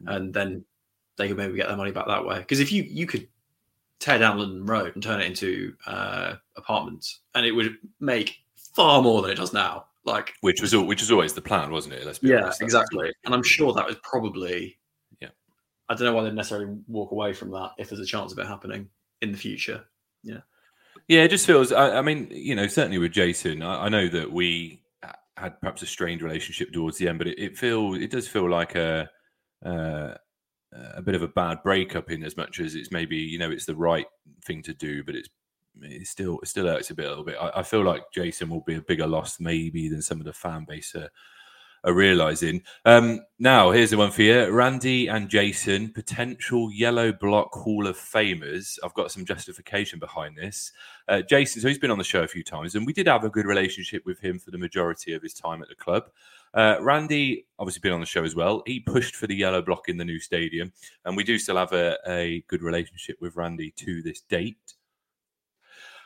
[0.00, 0.16] mm.
[0.16, 0.64] and then
[1.16, 2.38] they could maybe get their money back that way.
[2.38, 3.28] Because if you you could
[3.98, 8.38] tear down London Road and turn it into uh, apartments, and it would make
[8.74, 9.86] far more than it does now.
[10.04, 12.04] Like which was which was always the plan, wasn't it?
[12.04, 13.12] Let's be yeah, honest, exactly.
[13.24, 14.78] And I'm sure that was probably
[15.20, 15.28] yeah.
[15.88, 18.38] I don't know why they'd necessarily walk away from that if there's a chance of
[18.38, 18.88] it happening
[19.20, 19.84] in the future.
[20.24, 20.40] Yeah.
[21.08, 21.72] Yeah, it just feels.
[21.72, 24.81] I, I mean, you know, certainly with Jason, I, I, know that we
[25.36, 28.48] had perhaps a strained relationship towards the end, but it, it feels it does feel
[28.48, 29.08] like a
[29.64, 30.14] uh,
[30.72, 33.66] a bit of a bad breakup in as much as it's maybe you know it's
[33.66, 34.06] the right
[34.44, 35.28] thing to do, but it's
[35.80, 37.36] it still it still hurts a bit a little bit.
[37.40, 40.32] I, I, feel like Jason will be a bigger loss maybe than some of the
[40.32, 41.08] fan base are,
[41.84, 42.62] are realizing.
[42.84, 47.96] Um, now here's the one for you, Randy and Jason, potential Yellow Block Hall of
[47.96, 48.78] Famers.
[48.84, 50.72] I've got some justification behind this.
[51.08, 53.24] Uh, Jason, so he's been on the show a few times, and we did have
[53.24, 56.04] a good relationship with him for the majority of his time at the club.
[56.54, 58.62] Uh, Randy, obviously, been on the show as well.
[58.66, 60.72] He pushed for the yellow block in the new stadium,
[61.04, 64.74] and we do still have a, a good relationship with Randy to this date.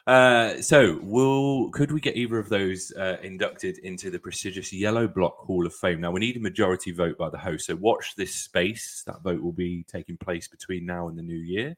[0.06, 5.08] Uh, so, will could we get either of those uh, inducted into the prestigious Yellow
[5.08, 6.00] Block Hall of Fame?
[6.00, 9.02] Now, we need a majority vote by the host, so watch this space.
[9.06, 11.76] That vote will be taking place between now and the new year.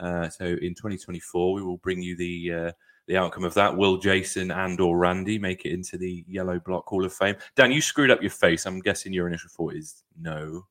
[0.00, 2.72] Uh, so, in 2024, we will bring you the uh,
[3.06, 3.76] the outcome of that.
[3.76, 7.36] Will Jason and or Randy make it into the Yellow Block Hall of Fame?
[7.54, 8.66] Dan, you screwed up your face.
[8.66, 10.66] I'm guessing your initial thought is no.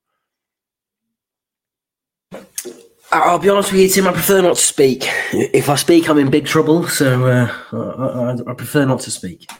[3.11, 4.07] I'll be honest with you, Tim.
[4.07, 5.07] I prefer not to speak.
[5.33, 6.87] If I speak, I'm in big trouble.
[6.87, 9.47] So uh, I, I, prefer not to speak.
[9.49, 9.55] I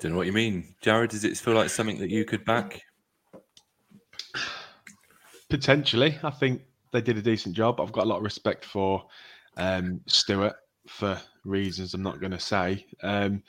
[0.00, 1.10] don't know what you mean, Jarred.
[1.10, 2.82] Does it feel like something that you could back?
[5.48, 7.80] Potentially, I think they did a decent job.
[7.80, 9.06] I've got a lot of respect for
[9.56, 12.84] um, Stuart for reasons I'm not going to say.
[13.02, 13.42] Um,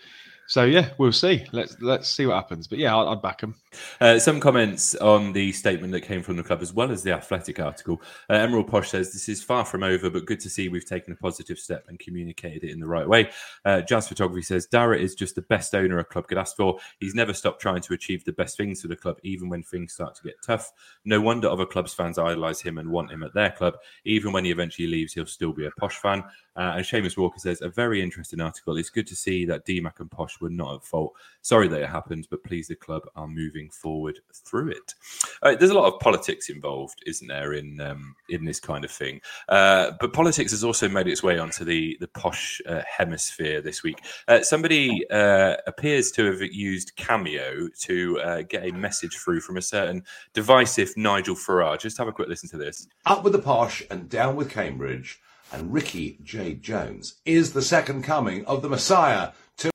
[0.53, 1.43] so yeah, we'll see.
[1.51, 2.67] Let's let's see what happens.
[2.67, 3.55] But yeah, I'd, I'd back him.
[3.99, 7.11] Uh, some comments on the statement that came from the club, as well as the
[7.11, 8.03] Athletic article.
[8.29, 11.11] Uh, Emerald Posh says this is far from over, but good to see we've taken
[11.11, 13.31] a positive step and communicated it in the right way.
[13.65, 16.77] Uh, Jazz Photography says Darragh is just the best owner a club could ask for.
[16.99, 19.93] He's never stopped trying to achieve the best things for the club, even when things
[19.93, 20.71] start to get tough.
[21.03, 23.77] No wonder other clubs fans idolise him and want him at their club.
[24.05, 26.23] Even when he eventually leaves, he'll still be a Posh fan.
[26.55, 28.77] Uh, and Seamus Walker says a very interesting article.
[28.77, 31.13] It's good to see that DMAC and Posh were not at fault.
[31.41, 34.93] Sorry that it happened, but please the club are moving forward through it.
[35.41, 38.91] Uh, there's a lot of politics involved, isn't there, in um, in this kind of
[38.91, 39.19] thing?
[39.49, 43.81] Uh, but politics has also made its way onto the the Posh uh, hemisphere this
[43.81, 43.99] week.
[44.27, 49.61] Uh, somebody uh, appears to have used Cameo to get a message through from a
[49.61, 50.03] certain
[50.33, 51.81] divisive Nigel Farage.
[51.81, 52.87] Just have a quick listen to this.
[53.05, 55.19] Up with the Posh and down with Cambridge
[55.51, 56.55] and Ricky J.
[56.55, 59.31] Jones is the second coming of the Messiah.
[59.57, 59.71] To-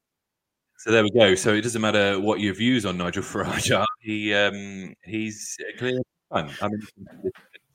[0.79, 1.35] so there we go.
[1.35, 3.87] So it doesn't matter what your views on Nigel Farage are.
[4.01, 6.51] He um, he's clearly fun.
[6.63, 6.81] I mean,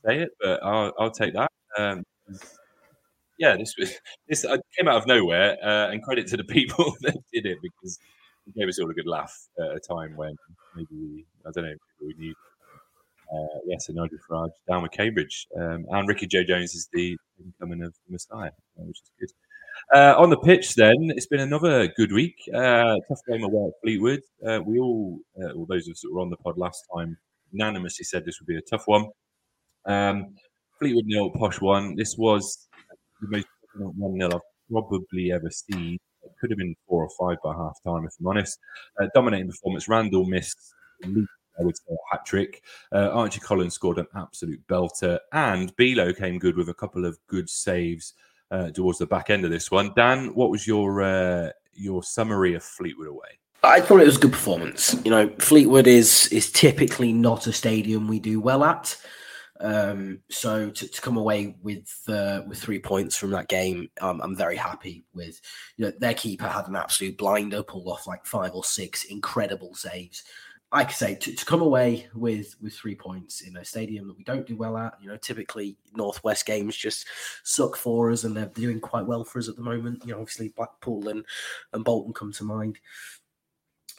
[0.05, 1.51] say it, but I'll, I'll take that.
[1.77, 2.03] Um,
[3.37, 3.93] yeah, this was
[4.29, 4.45] this
[4.77, 7.99] came out of nowhere, uh, and credit to the people that did it because
[8.47, 10.35] it gave us all a good laugh at a time when
[10.75, 12.33] maybe I don't know we knew
[13.33, 15.47] uh, yes, and Nigel Farage down with Cambridge.
[15.57, 16.43] Um, and Ricky J.
[16.43, 19.29] Jones is the incoming of the Messiah, uh, which is good.
[19.93, 22.35] Uh, on the pitch, then, it's been another good week.
[22.53, 24.21] Uh, tough game away at Fleetwood.
[24.45, 27.17] Uh, we all, uh, all those of us that were on the pod last time,
[27.51, 29.07] unanimously said this would be a tough one.
[29.85, 30.35] Um,
[30.79, 31.95] Fleetwood nil, Posh one.
[31.95, 32.67] This was
[33.21, 34.41] the most one nil I've
[34.71, 35.97] probably ever seen.
[36.23, 38.57] It could have been four or five by half time, if I'm honest.
[38.99, 39.87] Uh, dominating performance.
[39.87, 40.73] Randall missed
[41.59, 42.63] I would say a hat trick.
[42.91, 47.17] Uh, Archie Collins scored an absolute belter, and Bilo came good with a couple of
[47.27, 48.13] good saves
[48.53, 49.91] uh, towards the back end of this one.
[49.95, 53.39] Dan, what was your uh, your summary of Fleetwood away?
[53.63, 54.95] I thought it was a good performance.
[55.03, 58.95] You know, Fleetwood is is typically not a stadium we do well at.
[59.59, 64.21] Um, so to, to, come away with uh, with three points from that game, um,
[64.21, 65.41] I'm very happy with.
[65.77, 69.73] You know, their keeper had an absolute blinder, pulled off like five or six incredible
[69.73, 70.23] saves
[70.73, 74.17] like I say, to, to come away with with three points in a stadium that
[74.17, 77.05] we don't do well at, you know, typically Northwest games just
[77.43, 80.03] suck for us, and they're doing quite well for us at the moment.
[80.03, 81.23] You know, obviously Blackpool and
[81.73, 82.79] and Bolton come to mind.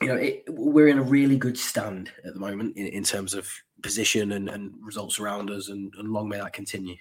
[0.02, 3.34] You know, it, we're in a really good stand at the moment in, in terms
[3.34, 3.48] of
[3.80, 6.96] position and, and results around us, and, and long may that continue.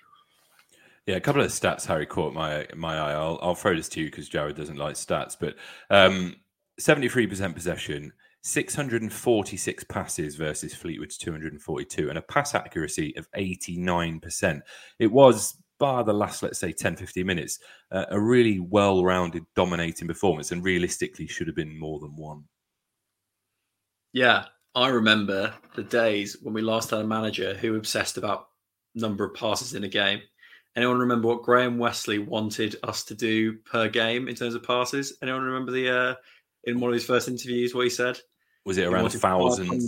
[1.08, 3.14] Yeah, a couple of stats Harry caught my my eye.
[3.14, 5.56] I'll, I'll throw this to you because Jarred doesn't like stats, but
[5.90, 6.36] um,
[6.80, 8.14] 73% possession,
[8.45, 14.62] 646 passes versus Fleetwood's 242 and a pass accuracy of 89%.
[14.99, 17.60] It was, bar the last, let's say, 10, 15 minutes,
[17.91, 22.43] uh, a really well rounded, dominating performance and realistically should have been more than one.
[24.12, 28.47] Yeah, I remember the days when we last had a manager who obsessed about
[28.93, 30.21] number of passes in a game.
[30.75, 35.17] Anyone remember what Graham Westley wanted us to do per game in terms of passes?
[35.21, 36.15] Anyone remember the uh,
[36.65, 38.19] in one of his first interviews what he said?
[38.65, 39.82] Was it around a thousand?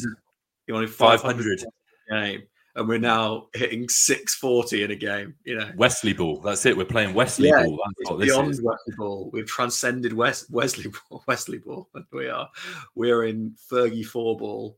[0.67, 1.63] You wanted 500
[2.09, 2.43] game,
[2.75, 5.35] and we're now hitting 640 in a game.
[5.45, 6.41] You know, Wesley ball.
[6.41, 6.75] That's it.
[6.75, 7.79] We're playing Wesley yeah, ball.
[8.17, 8.61] That's beyond is.
[8.61, 9.29] Wesley ball.
[9.31, 11.23] We've transcended West, Wesley ball.
[11.27, 11.89] Wesley ball.
[12.11, 12.49] We are.
[12.95, 14.77] We're in Fergie four ball.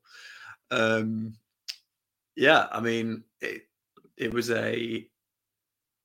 [0.70, 1.34] Um,
[2.36, 3.64] yeah, I mean, it,
[4.18, 5.08] it was a.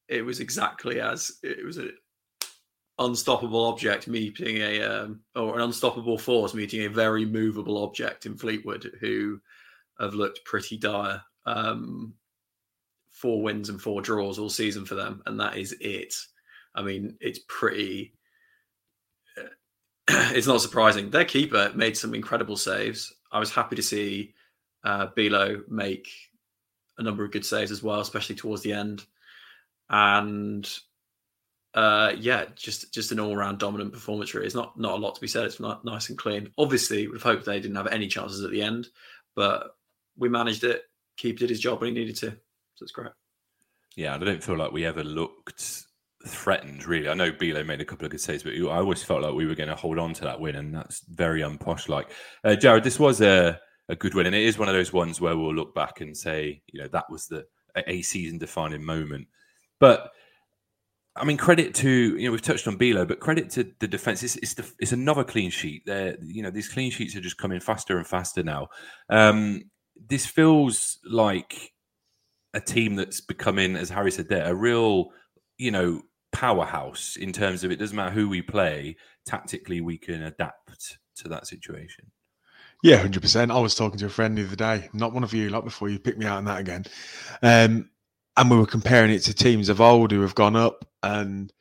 [0.08, 1.88] It was exactly as it was a
[2.98, 8.36] unstoppable object meeting a um, or an unstoppable force meeting a very movable object in
[8.36, 9.40] Fleetwood who
[9.98, 11.22] have looked pretty dire.
[11.46, 12.14] Um,
[13.10, 16.14] four wins and four draws all season for them, and that is it.
[16.74, 18.14] I mean, it's pretty.
[20.08, 21.10] it's not surprising.
[21.10, 23.12] Their keeper made some incredible saves.
[23.30, 24.34] I was happy to see
[24.84, 26.08] uh, Bilo make
[26.98, 29.04] a number of good saves as well, especially towards the end.
[29.88, 30.68] And
[31.74, 34.34] uh, yeah, just just an all round dominant performance.
[34.34, 35.44] Really, it's not not a lot to be said.
[35.44, 36.50] It's not nice and clean.
[36.58, 38.88] Obviously, we'd hoped they didn't have any chances at the end,
[39.34, 39.76] but
[40.16, 40.82] we managed it.
[41.16, 43.12] Keep did his job when he needed to, so it's great.
[43.96, 45.84] Yeah, and I don't feel like we ever looked
[46.26, 46.86] threatened.
[46.86, 49.34] Really, I know Bilo made a couple of good saves, but I always felt like
[49.34, 51.88] we were going to hold on to that win, and that's very unposh.
[51.88, 52.10] Like
[52.44, 53.58] uh, Jarred, this was a
[53.88, 56.16] a good win, and it is one of those ones where we'll look back and
[56.16, 57.46] say, you know, that was the
[57.86, 59.26] a season defining moment,
[59.80, 60.10] but
[61.14, 64.22] I mean, credit to you know we've touched on Bilo, but credit to the defense.
[64.22, 65.82] It's it's, the, it's another clean sheet.
[65.84, 68.68] There, you know, these clean sheets are just coming faster and faster now.
[69.10, 69.64] Um,
[70.08, 71.72] this feels like
[72.54, 75.10] a team that's becoming, as Harry said there, a real
[75.58, 76.02] you know
[76.32, 78.96] powerhouse in terms of it doesn't matter who we play.
[79.26, 82.10] Tactically, we can adapt to that situation.
[82.82, 83.52] Yeah, hundred percent.
[83.52, 85.88] I was talking to a friend the other day, not one of you, like before
[85.88, 86.84] you picked me out on that again.
[87.42, 87.90] Um,
[88.36, 90.84] and we were comparing it to teams of old who have gone up.
[91.02, 91.52] And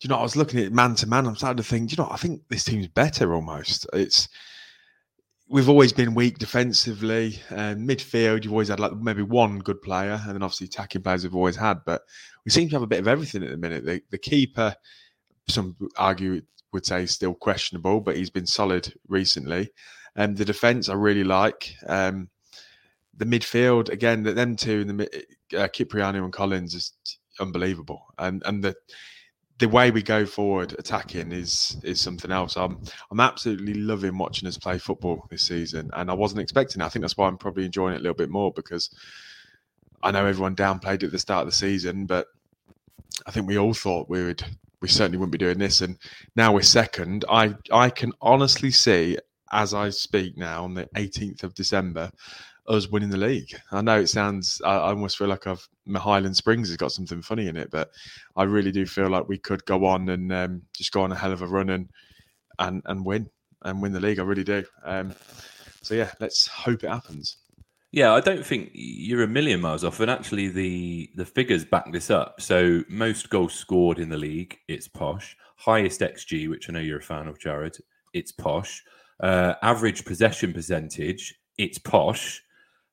[0.00, 1.26] you know, I was looking at man to man.
[1.26, 3.86] I'm starting to think, you know, I think this team's better almost.
[3.92, 4.28] It's
[5.48, 7.40] we've always been weak defensively.
[7.50, 11.24] Um, midfield, you've always had like maybe one good player, and then obviously attacking players
[11.24, 11.78] we've always had.
[11.84, 12.02] But
[12.44, 13.84] we seem to have a bit of everything at the minute.
[13.84, 14.74] The, the keeper,
[15.48, 16.42] some argue
[16.72, 19.70] would say, is still questionable, but he's been solid recently.
[20.16, 21.74] And um, the defence, I really like.
[21.86, 22.28] Um,
[23.18, 25.68] the midfield again, them two, the uh,
[26.08, 26.92] and Collins is
[27.40, 28.74] unbelievable, and and the
[29.58, 32.56] the way we go forward attacking is is something else.
[32.56, 36.80] I'm I'm absolutely loving watching us play football this season, and I wasn't expecting.
[36.80, 36.84] It.
[36.84, 38.90] I think that's why I'm probably enjoying it a little bit more because
[40.02, 42.28] I know everyone downplayed it at the start of the season, but
[43.26, 44.44] I think we all thought we would
[44.80, 45.98] we certainly wouldn't be doing this, and
[46.36, 47.24] now we're second.
[47.28, 49.18] I I can honestly see
[49.50, 52.10] as I speak now on the 18th of December
[52.68, 53.58] us winning the league.
[53.72, 56.92] I know it sounds, I, I almost feel like I've, my Highland Springs has got
[56.92, 57.90] something funny in it, but
[58.36, 61.16] I really do feel like we could go on and um, just go on a
[61.16, 61.88] hell of a run and,
[62.58, 63.30] and, and win
[63.62, 64.18] and win the league.
[64.18, 64.64] I really do.
[64.84, 65.14] Um,
[65.82, 67.38] so yeah, let's hope it happens.
[67.90, 71.90] Yeah, I don't think you're a million miles off, and actually the the figures back
[71.90, 72.38] this up.
[72.38, 75.34] So most goals scored in the league, it's posh.
[75.56, 77.78] Highest xG, which I know you're a fan of, Jarred,
[78.12, 78.84] it's posh.
[79.20, 82.42] Uh, average possession percentage, it's posh.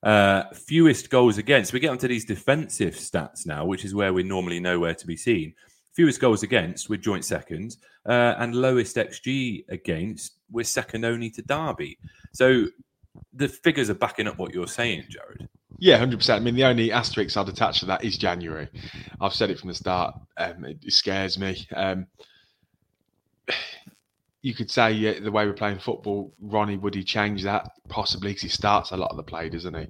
[0.05, 1.73] Uh, fewest goals against.
[1.73, 5.07] We get onto these defensive stats now, which is where we're normally know where to
[5.07, 5.55] be seen.
[5.93, 11.41] Fewest goals against, we're joint second, uh, and lowest XG against, we're second only to
[11.41, 11.97] Derby.
[12.33, 12.65] So
[13.33, 15.49] the figures are backing up what you're saying, Jarred.
[15.79, 16.41] Yeah, hundred percent.
[16.41, 18.69] I mean, the only asterisk I'd attach to that is January.
[19.19, 20.15] I've said it from the start.
[20.37, 21.67] Um, it, it, scares me.
[21.75, 22.07] Um,
[24.45, 28.29] you could say yeah, the way we're playing football, Ronnie would he change that possibly
[28.29, 29.87] because he starts a lot of the play, doesn't he?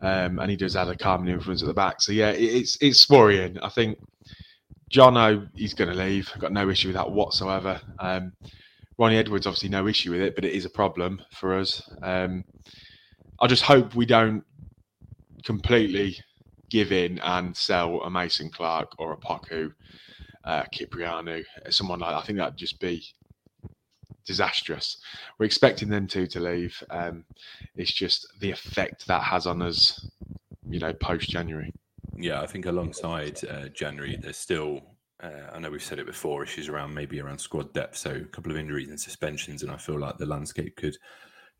[0.00, 2.02] Um, and he does have a calming influence at the back.
[2.02, 3.60] So yeah, it's it's worrying.
[3.60, 3.96] I think
[4.90, 6.28] Jono he's going to leave.
[6.34, 7.80] I've got no issue with that whatsoever.
[8.00, 8.32] Um,
[8.98, 11.88] Ronnie Edwards obviously no issue with it, but it is a problem for us.
[12.02, 12.42] Um,
[13.40, 14.42] I just hope we don't
[15.44, 16.18] completely
[16.70, 19.72] give in and sell a Mason Clark or a Poku,
[20.42, 22.18] uh, Kyprianou, someone like that.
[22.18, 23.04] I think that'd just be
[24.26, 24.98] disastrous.
[25.38, 26.82] We're expecting them two to leave.
[26.90, 27.24] Um,
[27.76, 30.08] it's just the effect that has on us,
[30.68, 31.72] you know, post January.
[32.16, 34.80] Yeah, I think alongside uh, January, there's still.
[35.22, 36.42] Uh, I know we've said it before.
[36.42, 39.76] Issues around maybe around squad depth, so a couple of injuries and suspensions, and I
[39.76, 40.96] feel like the landscape could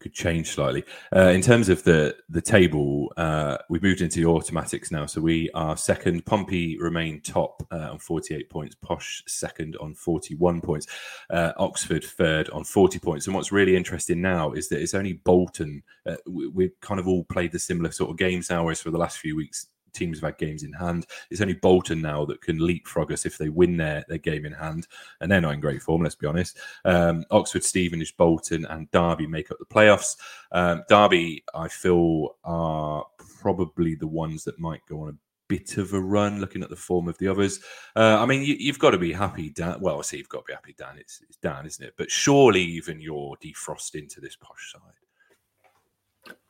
[0.01, 0.85] could change slightly.
[1.15, 5.21] Uh, in terms of the the table, uh, we've moved into the automatics now, so
[5.21, 6.25] we are second.
[6.27, 8.75] Pompey remain top uh, on 48 points.
[8.75, 10.87] Posh second on 41 points.
[11.31, 13.27] Uh, Oxford third on 40 points.
[13.27, 15.83] And what's really interesting now is that it's only Bolton.
[16.05, 18.91] Uh, we, we've kind of all played the similar sort of games now, whereas for
[18.91, 21.07] the last few weeks teams have had games in hand.
[21.31, 24.53] It's only Bolton now that can leapfrog us if they win their, their game in
[24.53, 24.87] hand,
[25.21, 26.59] and they're not in great form, let's be honest.
[26.85, 30.17] Um, Oxford, Stevenage, Bolton, and Derby make up the playoffs.
[30.53, 33.05] Um, Derby, I feel, are
[33.41, 35.17] probably the ones that might go on a
[35.49, 37.61] bit of a run looking at the form of the others.
[37.95, 39.81] Uh, I mean, you, have got to be happy, Dan.
[39.81, 40.99] Well, I say you've got to be happy, Dan.
[40.99, 41.95] It's, it's Dan, isn't it?
[41.97, 45.06] But surely even you're defrosting to this posh side.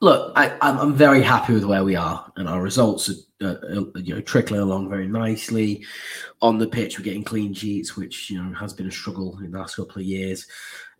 [0.01, 3.09] Look, I, am very happy with where we are, and our results
[3.43, 5.85] are, uh, you know, trickling along very nicely.
[6.43, 9.51] On the pitch, we're getting clean sheets, which you know has been a struggle in
[9.51, 10.47] the last couple of years.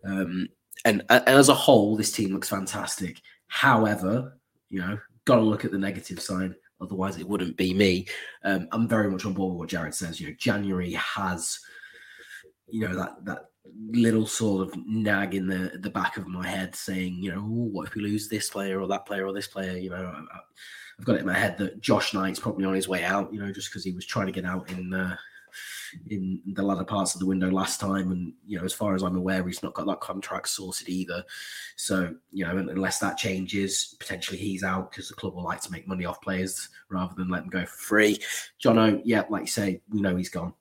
[0.03, 0.49] Um,
[0.85, 3.21] and, and as a whole, this team looks fantastic.
[3.47, 6.55] However, you know, got to look at the negative side.
[6.81, 8.07] Otherwise, it wouldn't be me.
[8.43, 10.19] Um, I'm very much on board with what Jarred says.
[10.19, 11.59] You know, January has,
[12.67, 13.45] you know, that that
[13.91, 17.87] little sort of nag in the the back of my head saying, you know, what
[17.87, 19.77] if we lose this player or that player or this player?
[19.77, 20.37] You know, I,
[20.97, 23.31] have got it in my head that Josh Knight's probably on his way out.
[23.33, 25.15] You know, just because he was trying to get out in uh,
[26.09, 28.11] in the latter parts of the window last time.
[28.11, 31.23] And, you know, as far as I'm aware, he's not got that contract sorted either.
[31.75, 35.71] So, you know, unless that changes, potentially he's out because the club will like to
[35.71, 38.19] make money off players rather than let them go for free.
[38.63, 40.53] Jono, yeah, like you say, we know he's gone.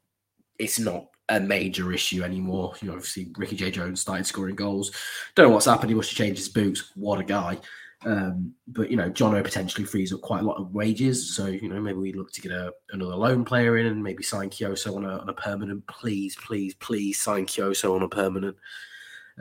[0.58, 2.74] It's not a major issue anymore.
[2.80, 3.70] You know, obviously Ricky J.
[3.70, 4.92] Jones started scoring goals.
[5.34, 5.90] Don't know what's happened.
[5.90, 6.92] He must have changed his boots.
[6.94, 7.58] What a guy.
[8.04, 11.34] Um, but you know, Jono potentially frees up quite a lot of wages.
[11.34, 14.22] So, you know, maybe we look to get a, another loan player in and maybe
[14.22, 15.86] sign Kioso on a, on a permanent.
[15.86, 18.56] Please, please, please sign Kioso on a permanent.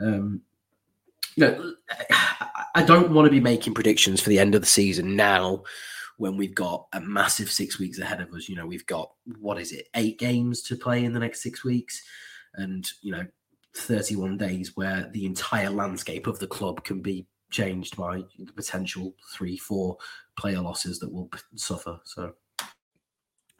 [0.00, 0.40] Um,
[1.36, 1.74] you know,
[2.74, 5.62] I don't want to be making predictions for the end of the season now
[6.18, 8.48] when we've got a massive six weeks ahead of us.
[8.48, 11.64] You know, we've got what is it, eight games to play in the next six
[11.64, 12.02] weeks,
[12.54, 13.26] and you know,
[13.76, 19.14] 31 days where the entire landscape of the club can be changed by the potential
[19.32, 19.96] three, four
[20.38, 21.98] player losses that will suffer.
[22.04, 22.32] So.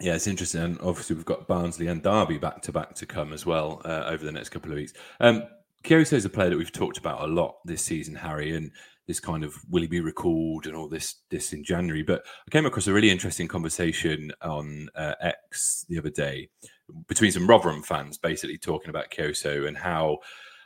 [0.01, 0.63] Yeah, it's interesting.
[0.63, 4.05] And obviously, we've got Barnsley and Derby back to back to come as well uh,
[4.07, 4.93] over the next couple of weeks.
[5.21, 5.45] Um,
[5.85, 8.73] Kioso is a player that we've talked about a lot this season, Harry, and
[9.07, 12.03] this kind of will he be recalled and all this this in January.
[12.03, 16.49] But I came across a really interesting conversation on uh, X the other day
[17.09, 20.19] between some Rotherham fans, basically talking about Kioso and how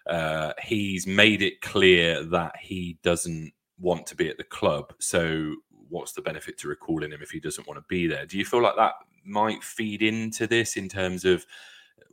[0.07, 4.93] uh, he's made it clear that he doesn't want to be at the club.
[4.99, 5.57] So
[5.89, 8.27] what's the benefit to recalling him if he doesn't want to be there?
[8.27, 11.45] Do you feel like that might feed into this in terms of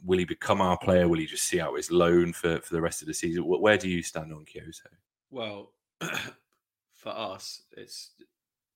[0.04, 1.08] will he become our player?
[1.08, 3.44] Will he just see out his loan for, for the rest of the season?
[3.44, 4.88] Where do you stand on Kioso?
[5.30, 5.72] Well,
[6.94, 8.12] for us, it's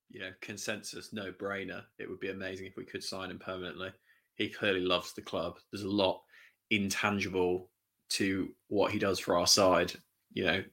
[0.09, 1.83] you know consensus no brainer.
[1.99, 3.91] It would be amazing if we could sign him permanently.
[4.35, 5.59] He clearly loves the club.
[5.71, 6.21] There's a lot
[6.69, 7.69] intangible
[8.09, 9.93] to what he does for our side.
[10.33, 10.63] You know,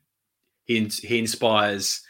[0.64, 2.02] he he inspires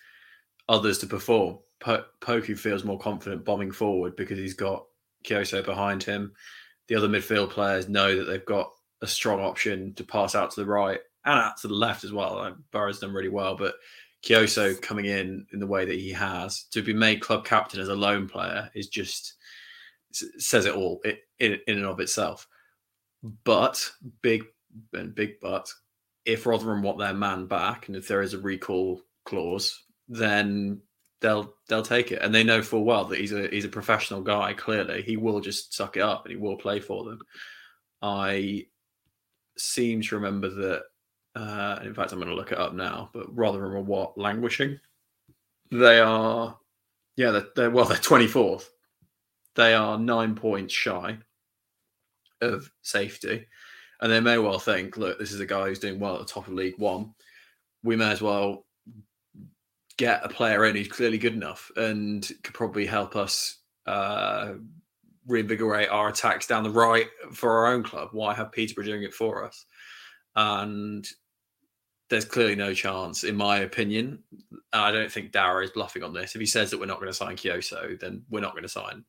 [0.69, 1.59] others to perform.
[1.81, 4.85] Po- Poku feels more confident bombing forward because he's got
[5.25, 6.33] Kioso behind him.
[6.89, 8.71] The other midfield players know that they've got
[9.03, 12.13] a strong option to pass out to the right and out to the left as
[12.13, 12.37] well.
[12.37, 13.75] Like Burrow's done really well, but
[14.23, 17.89] Kioso coming in in the way that he has to be made club captain as
[17.89, 19.35] a lone player is just
[20.13, 21.01] says it all
[21.39, 22.47] in, in and of itself.
[23.45, 23.91] But
[24.23, 24.45] big
[24.93, 25.73] and big but
[26.25, 30.81] if Rotherham want their man back and if there is a recall clause, then
[31.21, 32.23] they'll they'll take it.
[32.23, 34.53] And they know full well that he's a he's a professional guy.
[34.53, 37.21] Clearly, he will just suck it up and he will play for them.
[38.03, 38.67] I
[39.57, 40.83] seem to remember that.
[41.39, 43.11] Uh, in fact, I'm going to look it up now.
[43.13, 44.79] But Rotherham are what languishing.
[45.71, 46.59] They are,
[47.17, 48.65] yeah, they're, they're well, they're 24th.
[49.55, 51.19] They are nine points shy
[52.41, 53.47] of safety
[54.01, 56.33] and they may well think, look, this is a guy who's doing well at the
[56.33, 57.15] top of League One.
[57.83, 58.67] We may as well
[59.97, 64.55] get a player in who's clearly good enough and could probably help us uh,
[65.27, 68.11] reinvigorate our attacks down the right for our own club.
[68.13, 69.67] Why have Peterborough doing it for us?
[70.37, 71.07] And
[72.11, 74.21] there's clearly no chance, in my opinion.
[74.73, 76.35] I don't think Darragh is bluffing on this.
[76.35, 78.69] If he says that we're not going to sign Kioso, then we're not going to
[78.69, 79.05] sign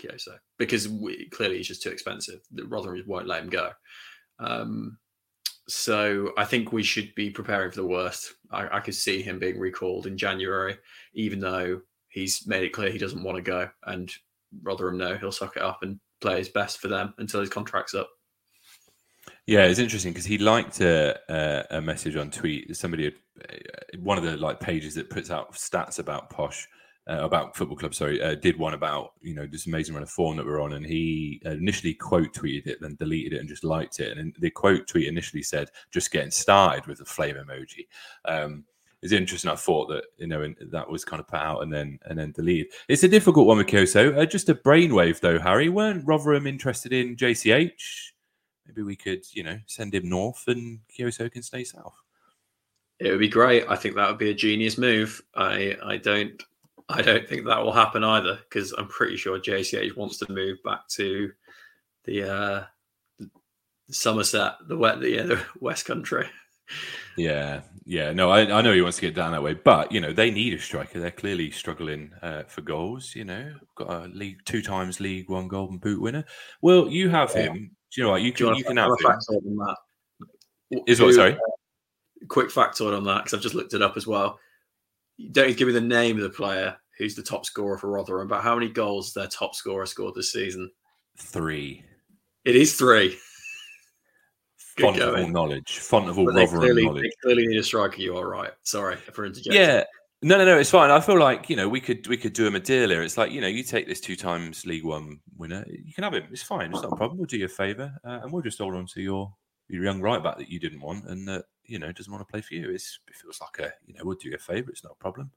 [0.00, 2.40] Kioso because we, clearly he's just too expensive.
[2.52, 3.70] The Rotherham won't let him go.
[4.38, 4.98] Um,
[5.68, 8.34] so I think we should be preparing for the worst.
[8.50, 10.76] I, I, could see him being recalled in January,
[11.14, 14.10] even though he's made it clear he doesn't want to go, and
[14.62, 17.94] Rotherham know he'll suck it up and play his best for them until his contract's
[17.94, 18.10] up.
[19.46, 21.18] Yeah, it's interesting because he liked a,
[21.70, 22.76] a, message on tweet.
[22.76, 26.68] Somebody, had, one of the like pages that puts out stats about Posh
[27.08, 27.94] uh, about football club.
[27.94, 30.74] Sorry, uh, did one about you know this amazing run of form that we're on,
[30.74, 34.16] and he initially quote tweeted it, then deleted it, and just liked it.
[34.16, 37.88] And the quote tweet initially said, "Just getting started" with the flame emoji.
[38.26, 38.64] Um,
[39.02, 39.50] it's interesting.
[39.50, 42.18] I thought that you know, and that was kind of put out and then and
[42.18, 42.68] then deleted.
[42.88, 44.16] It's a difficult one with Kioso.
[44.16, 45.68] Uh, just a brainwave though, Harry.
[45.68, 48.09] weren't Rotherham interested in JCH?
[48.70, 51.94] Maybe we could, you know, send him north and Kioso can stay south.
[53.00, 53.64] It would be great.
[53.68, 55.20] I think that would be a genius move.
[55.34, 56.40] I I don't
[56.88, 60.58] I don't think that will happen either because I'm pretty sure JCH wants to move
[60.64, 61.32] back to
[62.04, 62.64] the uh,
[63.90, 66.26] Somerset, the wet, the, yeah, the West Country.
[67.16, 68.12] Yeah, yeah.
[68.12, 70.30] No, I, I know he wants to get down that way, but you know they
[70.30, 71.00] need a striker.
[71.00, 73.14] They're clearly struggling uh, for goals.
[73.16, 76.24] You know, got a league two times League One Golden Boot winner.
[76.62, 77.76] Well, you have him.
[77.92, 78.22] Do you know what?
[78.22, 80.84] You can you, you can have him.
[80.86, 81.14] Is what?
[81.14, 81.36] Sorry.
[82.28, 84.38] Quick factoid on that because I've just looked it up as well
[85.32, 88.42] don't give me the name of the player who's the top scorer for Rotherham, but
[88.42, 90.70] how many goals their top scorer scored this season?
[91.18, 91.84] Three.
[92.44, 93.18] It is three.
[94.78, 95.78] Font of all knowledge.
[95.78, 97.02] Font of all but Rotherham clearly, knowledge.
[97.02, 98.00] They clearly need a striker.
[98.00, 98.52] You are right.
[98.62, 99.60] Sorry for interjecting.
[99.60, 99.84] Yeah.
[100.22, 100.58] No, no, no.
[100.58, 100.90] It's fine.
[100.90, 103.02] I feel like you know we could we could do him a deal here.
[103.02, 106.12] It's like you know you take this two times League One winner, you can have
[106.12, 106.24] him.
[106.30, 106.70] It's fine.
[106.70, 107.18] It's not a problem.
[107.18, 109.32] We'll do you a favour, uh, and we'll just hold on to your
[109.68, 112.30] your young right back that you didn't want, and that you know doesn't want to
[112.30, 112.70] play for you.
[112.70, 114.70] It's, it feels like a you know we'll do you a favour.
[114.70, 115.30] It's not a problem.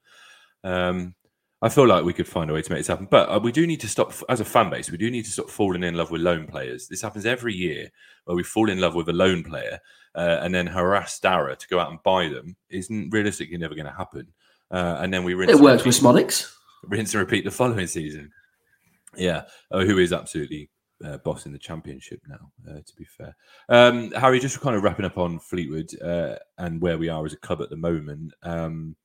[0.66, 1.16] Um,
[1.62, 3.54] I feel like we could find a way to make this happen, but uh, we
[3.54, 4.92] do need to stop as a fan base.
[4.92, 6.90] We do need to stop falling in love with loan players.
[6.90, 7.90] This happens every year
[8.26, 9.80] where we fall in love with a loan player
[10.14, 12.58] uh, and then harass Darragh to go out and buy them.
[12.70, 14.28] Isn't realistically never going to happen.
[14.74, 16.52] Uh, and then we rinse It works with Szmodics.
[16.86, 18.32] rinse and repeat the following season.
[19.16, 20.72] Yeah, uh, who is absolutely
[21.06, 22.52] uh, boss in the championship now.
[22.68, 23.36] Uh, to be fair,
[23.70, 27.34] um, Harry, just kind of wrapping up on Fleetwood uh, and where we are as
[27.34, 28.34] a club at the moment.
[28.42, 28.96] Um,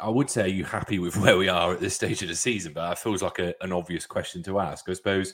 [0.00, 2.36] I would say, are you happy with where we are at this stage of the
[2.36, 2.74] season?
[2.74, 4.86] But that feels like a, an obvious question to ask.
[4.88, 5.32] I suppose,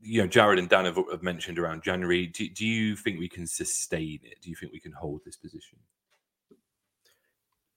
[0.00, 2.28] you know, Jarred and Dan have, have mentioned around January.
[2.28, 4.40] Do, do you think we can sustain it?
[4.42, 5.78] Do you think we can hold this position?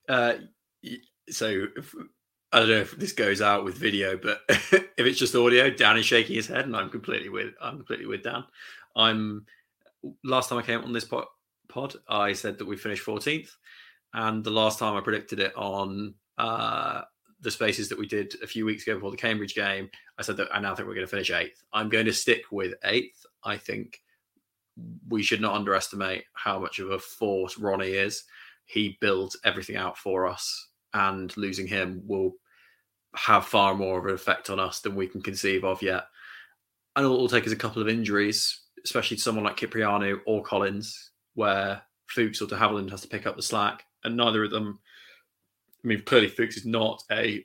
[0.10, 0.34] Uh,
[1.30, 1.96] so if,
[2.52, 5.98] I don't know if this goes out with video, but if it's just audio, Dan
[5.98, 8.44] is shaking his head, and I'm completely with I'm completely with Dan.
[8.96, 9.46] I'm
[10.24, 11.26] last time I came on this pod,
[11.68, 13.52] pod I said that we finished 14th,
[14.14, 17.02] and the last time I predicted it on uh,
[17.42, 20.38] the spaces that we did a few weeks ago before the Cambridge game, I said
[20.38, 21.64] that I now think we're going to finish eighth.
[21.72, 23.26] I'm going to stick with eighth.
[23.44, 24.02] I think
[25.10, 28.24] we should not underestimate how much of a force Ronnie is.
[28.70, 32.34] He builds everything out for us, and losing him will
[33.16, 36.04] have far more of an effect on us than we can conceive of yet.
[36.96, 40.44] And it will take is a couple of injuries, especially to someone like Kyprianou or
[40.44, 44.52] Collins, where Fuchs or De Havilland has to pick up the slack, and neither of
[44.52, 44.80] them.
[45.84, 47.44] I mean, clearly Fuchs is not a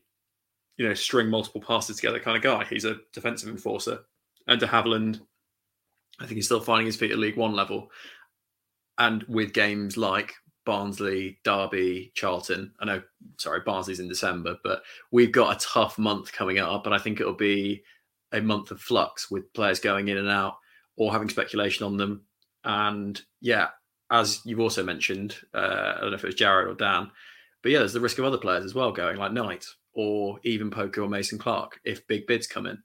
[0.76, 2.64] you know string multiple passes together kind of guy.
[2.64, 4.00] He's a defensive enforcer,
[4.46, 5.20] and De Havilland,
[6.20, 7.90] I think he's still finding his feet at League One level.
[8.98, 10.34] And with games like
[10.64, 13.02] Barnsley, Derby, Charlton, I know,
[13.38, 17.20] sorry, Barnsley's in December, but we've got a tough month coming up, and I think
[17.20, 17.82] it'll be
[18.32, 20.56] a month of flux with players going in and out
[20.96, 22.22] or having speculation on them.
[22.64, 23.68] And yeah,
[24.10, 27.10] as you've also mentioned, uh, I don't know if it was Jarred or Dan,
[27.62, 30.70] but yeah, there's the risk of other players as well going, like Knight or even
[30.70, 32.78] Poku or Mason Clark, if big bids come in.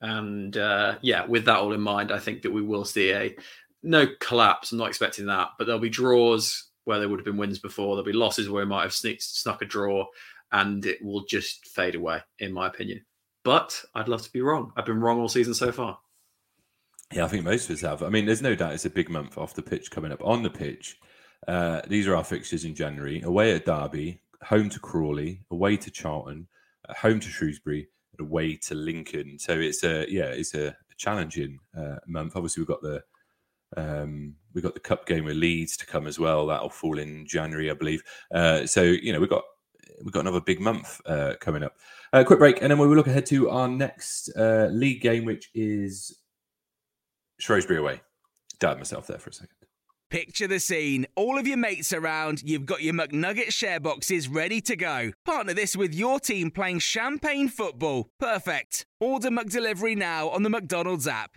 [0.00, 3.36] And uh, yeah, with that all in mind, I think that we will see a
[3.82, 4.72] no collapse.
[4.72, 7.94] I'm not expecting that, but there'll be draws where there would have been wins before.
[7.94, 10.06] There'll be losses where we might have sneaked, snuck a draw,
[10.52, 13.04] and it will just fade away, in my opinion.
[13.44, 14.72] But I'd love to be wrong.
[14.76, 15.98] I've been wrong all season so far.
[17.12, 18.02] Yeah, I think most of us have.
[18.02, 20.22] I mean, there's no doubt it's a big month off the pitch coming up.
[20.24, 20.96] On the pitch,
[21.48, 23.20] uh, these are our fixtures in January.
[23.22, 26.46] Away at Derby, home to Crawley, away to Charlton,
[26.88, 29.38] home to Shrewsbury, and away to Lincoln.
[29.38, 32.36] So it's a yeah, it's a, challenging uh, month.
[32.36, 33.02] Obviously, we've got the
[33.76, 36.46] um, we've got the cup game with Leeds to come as well.
[36.46, 38.02] That'll fall in January, I believe.
[38.34, 39.44] Uh, so you know we've got
[40.02, 41.76] we've got another big month uh, coming up.
[42.12, 45.24] Uh, quick break, and then we will look ahead to our next uh, league game,
[45.24, 46.18] which is
[47.38, 48.00] Shrewsbury away.
[48.58, 49.56] Dad myself there for a second.
[50.10, 51.06] Picture the scene.
[51.14, 55.12] All of your mates around, you've got your McNugget share boxes ready to go.
[55.24, 58.08] Partner this with your team playing champagne football.
[58.18, 58.84] Perfect.
[58.98, 61.36] Order McDelivery now on the McDonald's app.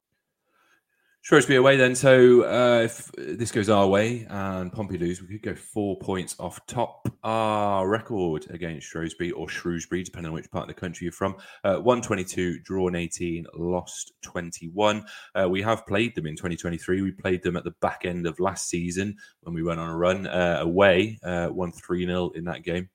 [1.23, 1.93] Shrewsbury away then.
[1.93, 6.35] So uh, if this goes our way and Pompey lose, we could go four points
[6.39, 11.05] off top our record against Shrewsbury or Shrewsbury, depending on which part of the country
[11.05, 11.35] you're from.
[11.63, 15.05] Uh, 122, drawn 18, lost 21.
[15.35, 17.03] Uh, we have played them in 2023.
[17.03, 19.95] We played them at the back end of last season when we went on a
[19.95, 22.89] run uh, away, uh, 1 3 0 in that game.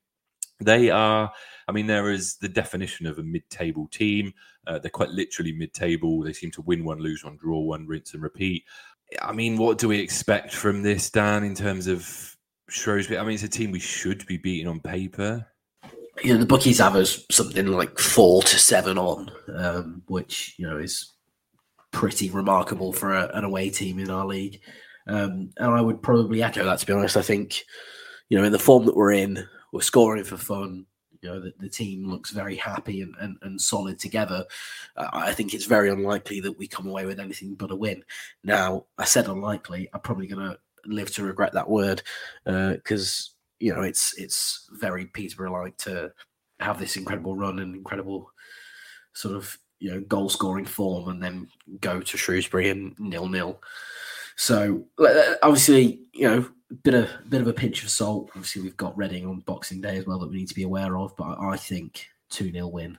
[0.58, 1.30] They are,
[1.68, 4.32] I mean, there is the definition of a mid table team.
[4.66, 6.22] Uh, they're quite literally mid table.
[6.22, 8.64] They seem to win one, lose one, draw one, rinse and repeat.
[9.22, 12.36] I mean, what do we expect from this, Dan, in terms of
[12.68, 13.18] Shrewsbury?
[13.18, 15.46] I mean, it's a team we should be beating on paper.
[16.22, 20.66] You know, the bookies have us something like four to seven on, um, which, you
[20.66, 21.12] know, is
[21.92, 24.60] pretty remarkable for a, an away team in our league.
[25.06, 27.16] Um, and I would probably echo that, to be honest.
[27.16, 27.62] I think,
[28.28, 30.86] you know, in the form that we're in, we're scoring for fun.
[31.22, 34.44] You know, the, the team looks very happy and, and, and solid together.
[34.96, 38.04] Uh, I think it's very unlikely that we come away with anything but a win.
[38.44, 39.88] Now, I said unlikely.
[39.92, 42.02] I'm probably going to live to regret that word
[42.44, 46.12] because, uh, you know, it's it's very Peterborough like to
[46.60, 48.30] have this incredible run and incredible
[49.12, 51.48] sort of you know goal scoring form and then
[51.80, 53.60] go to Shrewsbury and nil nil.
[54.36, 54.84] So
[55.42, 56.48] obviously, you know,
[56.82, 58.30] bit of bit of a pinch of salt.
[58.34, 60.96] Obviously, we've got Reading on Boxing Day as well that we need to be aware
[60.96, 61.16] of.
[61.16, 62.98] But I think two 0 win.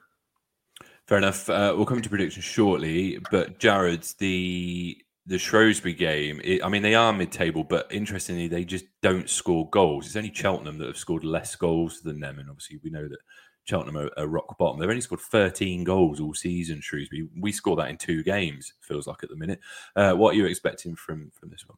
[1.08, 1.50] Fair enough.
[1.50, 3.20] Uh, we'll come to predictions shortly.
[3.32, 8.48] But Jarred, the the Shrewsbury game, it, I mean, they are mid table, but interestingly,
[8.48, 10.06] they just don't score goals.
[10.06, 13.20] It's only Cheltenham that have scored less goals than them, and obviously, we know that
[13.68, 14.80] Cheltenham are, are, rock bottom.
[14.80, 17.28] They've only scored 13 goals all season, Shrewsbury.
[17.38, 19.60] We score that in two games, feels like at the minute.
[19.96, 21.78] Uh, what are you expecting from, from this one?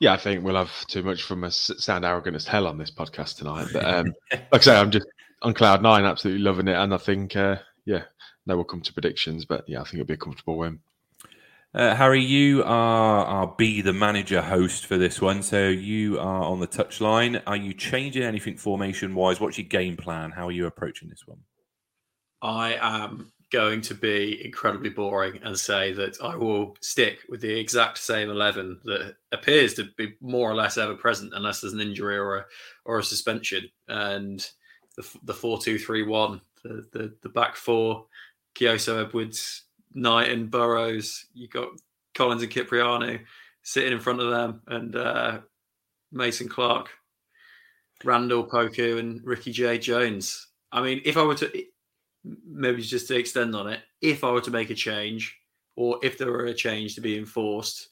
[0.00, 2.90] Yeah, I think we'll have too much from us sound arrogant as hell on this
[2.90, 3.68] podcast tonight.
[3.72, 5.06] But um, like I say, I'm just
[5.42, 6.74] on cloud nine, absolutely loving it.
[6.74, 8.02] And I think, uh, yeah,
[8.46, 9.44] no, we'll come to predictions.
[9.44, 10.80] But yeah, I think it'll be a comfortable win.
[11.74, 15.42] Uh, Harry, you are our Be the Manager host for this one.
[15.42, 17.42] So you are on the touchline.
[17.46, 19.40] Are you changing anything formation wise?
[19.40, 20.32] What's your game plan?
[20.32, 21.38] How are you approaching this one?
[22.42, 27.58] I am going to be incredibly boring and say that I will stick with the
[27.58, 31.80] exact same 11 that appears to be more or less ever present, unless there's an
[31.80, 32.44] injury or a,
[32.84, 33.66] or a suspension.
[33.88, 34.46] And
[34.98, 38.04] the, the 4 2 3 1, the, the, the back four,
[38.54, 39.64] Kioso Edwards,
[39.94, 41.26] Knight and Burrows.
[41.34, 41.68] You got
[42.14, 43.20] Collins and Kyprianou
[43.62, 45.38] sitting in front of them, and uh,
[46.10, 46.90] Mason Clark,
[48.04, 50.48] Randall Poku, and Ricky J Jones.
[50.72, 51.64] I mean, if I were to
[52.46, 55.38] maybe just to extend on it, if I were to make a change,
[55.76, 57.88] or if there were a change to be enforced,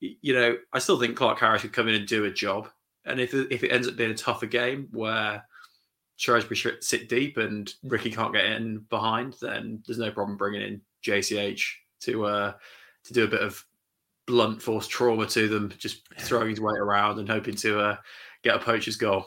[0.00, 2.68] you know, I still think Clarke-Harris could come in and do a job.
[3.04, 5.44] And if if it ends up being a tougher game where
[6.16, 10.80] Shrewsbury sit deep and Ricky can't get in behind, then there's no problem bringing in
[11.04, 11.62] JCH
[12.00, 12.52] to uh,
[13.04, 13.64] to do a bit of
[14.26, 17.96] blunt force trauma to them, just throwing his weight around and hoping to uh,
[18.42, 19.26] get a poacher's goal.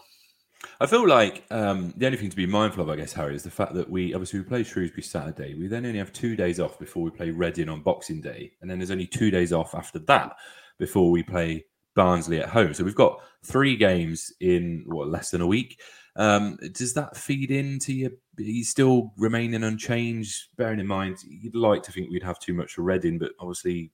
[0.79, 3.43] I feel like um, the only thing to be mindful of, I guess, Harry, is
[3.43, 5.53] the fact that we obviously we play Shrewsbury Saturday.
[5.53, 8.69] We then only have two days off before we play Reading on Boxing Day, and
[8.69, 10.35] then there's only two days off after that
[10.79, 11.65] before we play
[11.95, 12.73] Barnsley at home.
[12.73, 15.79] So we've got three games in what less than a week.
[16.17, 18.17] Um, does that feed into you?
[18.37, 22.73] He's still remaining unchanged, bearing in mind you'd like to think we'd have too much
[22.73, 23.91] for Reading, but obviously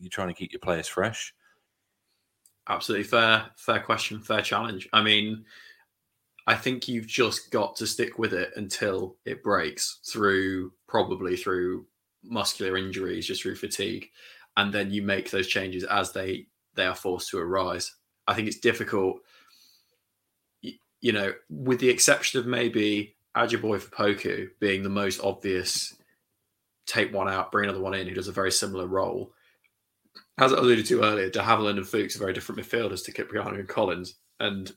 [0.00, 1.34] you're trying to keep your players fresh.
[2.68, 4.88] Absolutely fair, fair question, fair challenge.
[4.92, 5.44] I mean,
[6.46, 11.86] I think you've just got to stick with it until it breaks through probably through
[12.22, 14.08] muscular injuries, just through fatigue,
[14.56, 17.94] and then you make those changes as they they are forced to arise.
[18.26, 19.20] I think it's difficult
[21.00, 25.96] you know, with the exception of maybe Ajiboye for Poku being the most obvious,
[26.86, 29.32] take one out, bring another one in, who does a very similar role.
[30.38, 33.58] As I alluded to earlier, De Havilland and Fuchs are very different midfielders to Kyprianou
[33.58, 34.16] and Collins.
[34.40, 34.72] And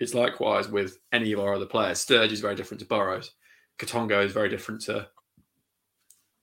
[0.00, 2.00] it's likewise with any of our other players.
[2.00, 3.32] Sturge is very different to Burrows.
[3.78, 5.08] Katongo is very different to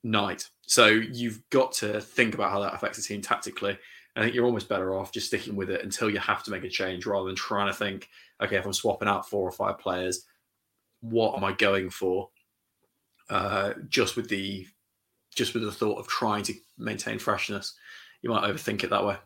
[0.03, 0.49] Knight.
[0.61, 3.78] So you've got to think about how that affects the team tactically.
[4.16, 6.63] I think you're almost better off just sticking with it until you have to make
[6.63, 8.07] a change rather than trying to think,
[8.41, 10.25] okay, if I'm swapping out four or five players,
[11.01, 12.29] what am I going for?
[13.29, 14.67] Uh, just with the
[15.36, 17.73] just with the thought of trying to maintain freshness,
[18.21, 19.17] you might overthink it that way.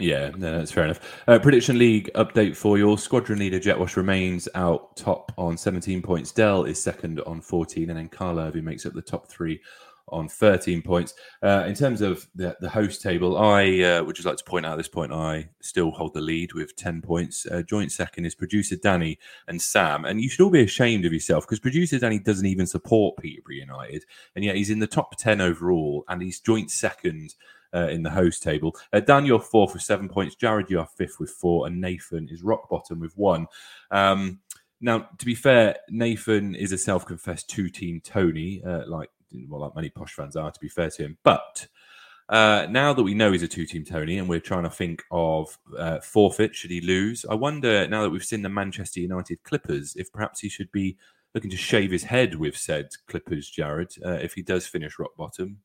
[0.00, 1.22] Yeah, no, that's fair enough.
[1.28, 6.32] Uh, Prediction League update for your squadron leader Jetwash remains out top on 17 points.
[6.32, 9.60] Dell is second on 14, and then Carl Irving makes up the top three
[10.08, 11.14] on 13 points.
[11.42, 14.66] Uh, in terms of the, the host table, I uh, would just like to point
[14.66, 17.46] out at this point, I still hold the lead with 10 points.
[17.46, 20.04] Uh, joint second is producer Danny and Sam.
[20.04, 23.54] And you should all be ashamed of yourself because producer Danny doesn't even support Peterborough
[23.54, 24.04] United.
[24.36, 27.34] And yet he's in the top 10 overall and he's joint second.
[27.76, 28.76] Uh, in the host table.
[28.92, 30.36] Uh, Dan, you're fourth with seven points.
[30.36, 31.66] Jarred, you are fifth with four.
[31.66, 33.48] And Nathan is rock bottom with one.
[33.90, 34.38] Um,
[34.80, 39.10] now, to be fair, Nathan is a self confessed two team Tony, uh, like
[39.48, 41.18] well, like many posh fans are, to be fair to him.
[41.22, 41.66] But
[42.28, 45.58] uh, now that we know he's a two-team Tony, and we're trying to think of
[45.78, 49.94] uh, forfeit should he lose, I wonder now that we've seen the Manchester United Clippers,
[49.96, 50.96] if perhaps he should be
[51.34, 55.16] looking to shave his head with said Clippers, Jarred, uh, if he does finish rock
[55.16, 55.58] bottom.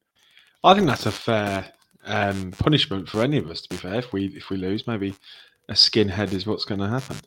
[0.64, 1.72] I think that's a fair
[2.06, 3.62] um, punishment for any of us.
[3.62, 5.16] To be fair, if we if we lose, maybe
[5.70, 7.18] a skinhead is what's going to happen.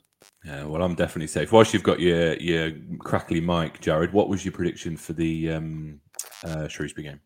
[0.45, 1.53] Yeah, well, I'm definitely safe.
[1.53, 6.01] Whilst you've got your your crackly mic, Jarred, what was your prediction for the um,
[6.45, 7.21] uh, Shrewsbury game?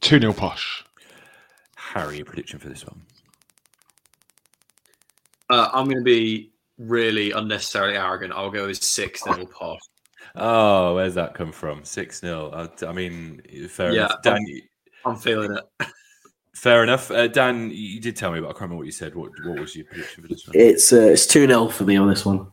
[0.00, 0.84] 2 0 posh.
[1.76, 3.02] Harry, a prediction for this one.
[5.50, 8.32] Uh, I'm going to be really unnecessarily arrogant.
[8.34, 9.78] I'll go as 6 0 Posh.
[10.34, 11.84] Oh, where's that come from?
[11.84, 12.50] 6 0.
[12.82, 14.22] I, I mean, fair Yeah, enough.
[14.22, 14.46] Dan,
[15.04, 15.86] I'm feeling it.
[16.54, 17.10] fair enough.
[17.10, 19.14] Uh, Dan, you did tell me, but I can't remember what you said.
[19.14, 20.56] What, what was your prediction for this one?
[20.58, 22.50] It's uh, it's two 0 for me on this one.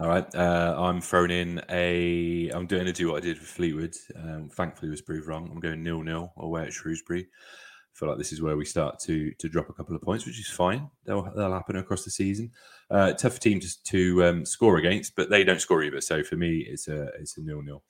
[0.00, 2.50] All right, uh, I'm throwing in a.
[2.50, 3.94] I'm doing to do what I did for Fleetwood.
[4.16, 5.48] Um, thankfully, was proved wrong.
[5.52, 7.20] I'm going nil nil away at Shrewsbury.
[7.20, 10.26] I feel like this is where we start to to drop a couple of points,
[10.26, 10.90] which is fine.
[11.04, 12.50] They'll, they'll happen across the season.
[12.90, 16.00] Uh, tough team to, to um, score against, but they don't score either.
[16.00, 17.84] So for me, it's a it's a nil nil.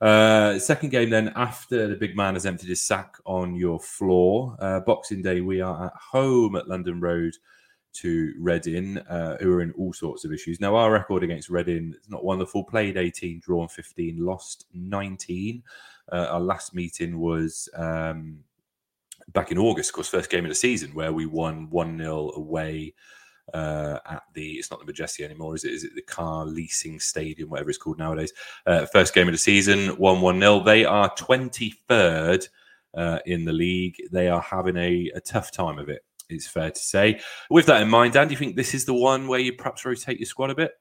[0.00, 4.56] Uh, second game then after the big man has emptied his sack on your floor.
[4.60, 7.34] Uh, Boxing Day, we are at home at London Road
[7.92, 10.60] to Reading, uh, who are in all sorts of issues.
[10.60, 12.64] Now, our record against Reading is not wonderful.
[12.64, 15.62] Played 18, drawn 15, lost 19.
[16.12, 18.38] Uh, our last meeting was um,
[19.32, 22.32] back in August, of course, first game of the season, where we won 1 0
[22.36, 22.94] away
[23.54, 25.72] uh, at the, it's not the Madejski anymore, is it?
[25.72, 28.32] Is it the Car Leasing Stadium, whatever it's called nowadays?
[28.66, 30.60] Uh, first game of the season, 1 1 0.
[30.60, 32.48] They are 23rd
[32.94, 33.96] uh, in the league.
[34.12, 37.20] They are having a, a tough time of it it's fair to say.
[37.50, 39.84] With that in mind, Dan, do you think this is the one where you perhaps
[39.84, 40.72] rotate your squad a bit?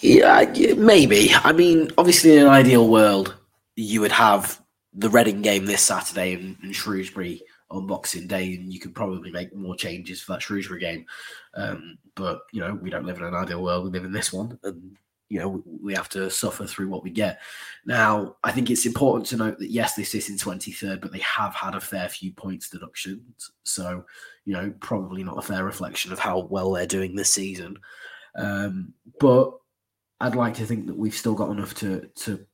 [0.00, 0.44] Yeah,
[0.76, 1.30] maybe.
[1.34, 3.36] I mean, obviously, in an ideal world,
[3.76, 4.60] you would have
[4.94, 9.30] the Reading game this Saturday and, and Shrewsbury on Boxing Day, and you could probably
[9.30, 11.06] make more changes for that Shrewsbury game.
[11.54, 14.32] Um, but you know, we don't live in an ideal world; we live in this
[14.32, 14.96] one, and
[15.30, 17.40] you know, we have to suffer through what we get.
[17.86, 21.20] Now, I think it's important to note that yes, this is in 23rd, but they
[21.20, 23.52] have had a fair few points deductions.
[23.62, 24.04] So,
[24.44, 27.78] you know, probably not a fair reflection of how well they're doing this season.
[28.34, 29.56] Um, but
[30.20, 32.44] I'd like to think that we've still got enough to to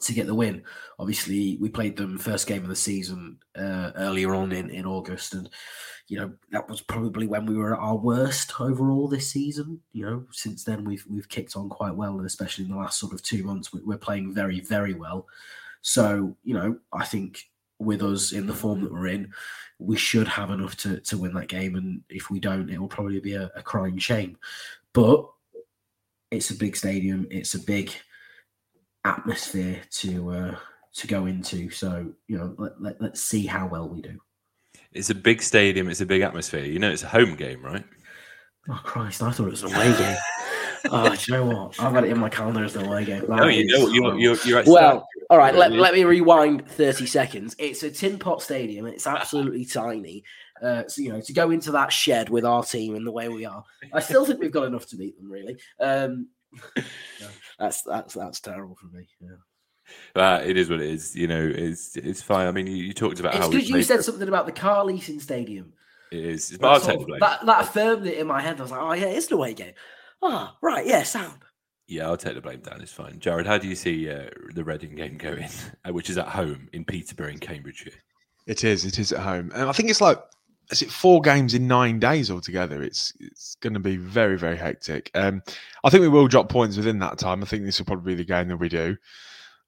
[0.00, 0.62] to get the win.
[0.98, 5.34] Obviously, we played them first game of the season uh, earlier on in, in August,
[5.34, 5.48] and
[6.08, 9.80] you know that was probably when we were at our worst overall this season.
[9.92, 12.98] You know, since then we've we've kicked on quite well, and especially in the last
[12.98, 15.26] sort of two months, we're playing very very well.
[15.82, 17.44] So you know, I think
[17.78, 19.32] with us in the form that we're in,
[19.78, 22.88] we should have enough to to win that game, and if we don't, it will
[22.88, 24.36] probably be a, a crying shame.
[24.92, 25.28] But
[26.30, 27.26] it's a big stadium.
[27.30, 27.92] It's a big
[29.04, 30.56] atmosphere to uh,
[30.94, 31.70] to go into.
[31.70, 34.18] So you know, let, let, let's see how well we do.
[34.92, 35.88] It's a big stadium.
[35.88, 36.64] It's a big atmosphere.
[36.64, 37.84] You know, it's a home game, right?
[38.68, 39.22] Oh Christ!
[39.22, 40.16] I thought it was an away game.
[40.90, 41.80] oh, do you know what?
[41.80, 43.24] I've got it in my calendar as an away game.
[43.28, 45.06] No, you know, you're you're, you're at well.
[45.30, 47.56] All right, let, let me rewind 30 seconds.
[47.58, 48.86] It's a tin pot stadium.
[48.86, 50.22] It's absolutely tiny.
[50.62, 53.28] Uh, so, you know, to go into that shed with our team and the way
[53.28, 55.56] we are, I still think we've got enough to beat them, really.
[55.80, 56.28] Um,
[57.58, 59.08] that's that's that's terrible for me.
[59.20, 59.36] Yeah.
[60.16, 61.14] Uh, it is what it is.
[61.14, 62.46] You know, it's it's fine.
[62.46, 64.84] I mean, you, you talked about it's how because you said something about the car
[64.84, 65.72] leasing stadium.
[66.10, 66.50] It is.
[66.50, 68.58] It's but sort of, that, that affirmed it in my head.
[68.58, 69.74] I was like, oh yeah, it's the away game.
[70.22, 71.38] Ah, oh, right, yeah, sound.
[71.86, 72.80] Yeah, I'll take the blame down.
[72.80, 73.18] It's fine.
[73.18, 75.48] Jarred, how do you see uh, the Reading game going,
[75.90, 77.92] which is at home in Peterborough in Cambridgeshire?
[78.46, 78.84] It is.
[78.84, 80.22] It is at home, and I think it's like
[80.70, 82.82] is it four games in nine days altogether?
[82.82, 85.10] It's it's going to be very very hectic.
[85.14, 85.42] Um,
[85.82, 87.42] I think we will drop points within that time.
[87.42, 88.96] I think this will probably be the game that we do.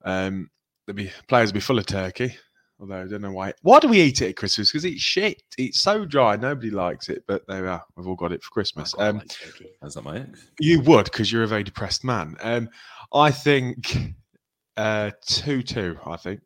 [0.04, 0.50] Um,
[0.86, 2.36] there'll be players will be full of turkey.
[2.78, 3.54] Although I don't know why.
[3.62, 4.70] Why do we eat it at Christmas?
[4.70, 5.42] Because it's shit.
[5.56, 6.36] It's so dry.
[6.36, 7.24] Nobody likes it.
[7.26, 7.82] But there we are.
[7.96, 8.94] We've all got it for Christmas.
[8.98, 9.22] Um,
[9.80, 10.50] That's not my ex.
[10.60, 12.36] You would because you're a very depressed man.
[12.42, 12.68] Um,
[13.14, 13.96] I think
[14.76, 15.98] uh, two two.
[16.04, 16.40] I think.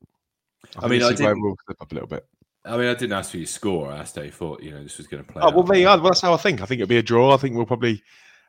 [0.79, 2.25] I, I mean, I did, we'll slip up a little bit.
[2.65, 3.91] I mean, I didn't ask for your score.
[3.91, 5.43] I asked how you thought you know this was going to play.
[5.43, 5.97] Oh well, there you are.
[5.97, 6.61] Well, that's how I think.
[6.61, 7.33] I think it'll be a draw.
[7.33, 8.03] I think we'll probably,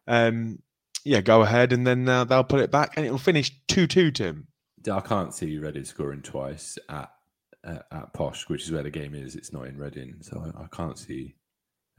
[0.07, 0.59] um,
[1.05, 4.12] yeah, go ahead and then uh, they'll put it back and it'll finish two two.
[4.12, 4.47] Tim.
[4.91, 7.12] I can't see Reading scoring twice at
[7.64, 9.36] uh, at Posh, which is where the game is.
[9.36, 11.36] It's not in Reading, so I, I can't see.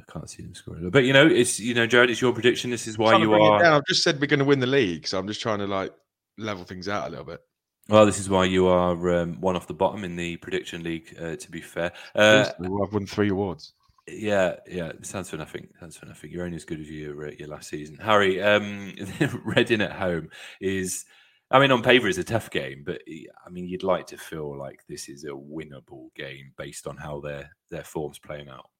[0.00, 0.90] I can't see them scoring.
[0.90, 2.70] But you know, it's you know, Jarred, it's your prediction.
[2.70, 3.64] This is why you are.
[3.64, 5.92] I've just said we're going to win the league, so I'm just trying to like
[6.38, 7.40] level things out a little bit.
[7.88, 11.16] Well, this is why you are um, one off the bottom in the prediction league.
[11.20, 13.72] Uh, to be fair, uh, I've won three awards.
[14.06, 15.68] Yeah, yeah, stands for nothing.
[15.76, 16.30] Stands for nothing.
[16.30, 18.40] You're only as good as your uh, your last season, Harry.
[18.40, 18.94] Um,
[19.44, 20.30] Reading at home
[20.60, 21.04] is
[21.52, 24.56] I mean, on paper, is a tough game, but I mean, you'd like to feel
[24.56, 28.70] like this is a winnable game based on how their their form's playing out.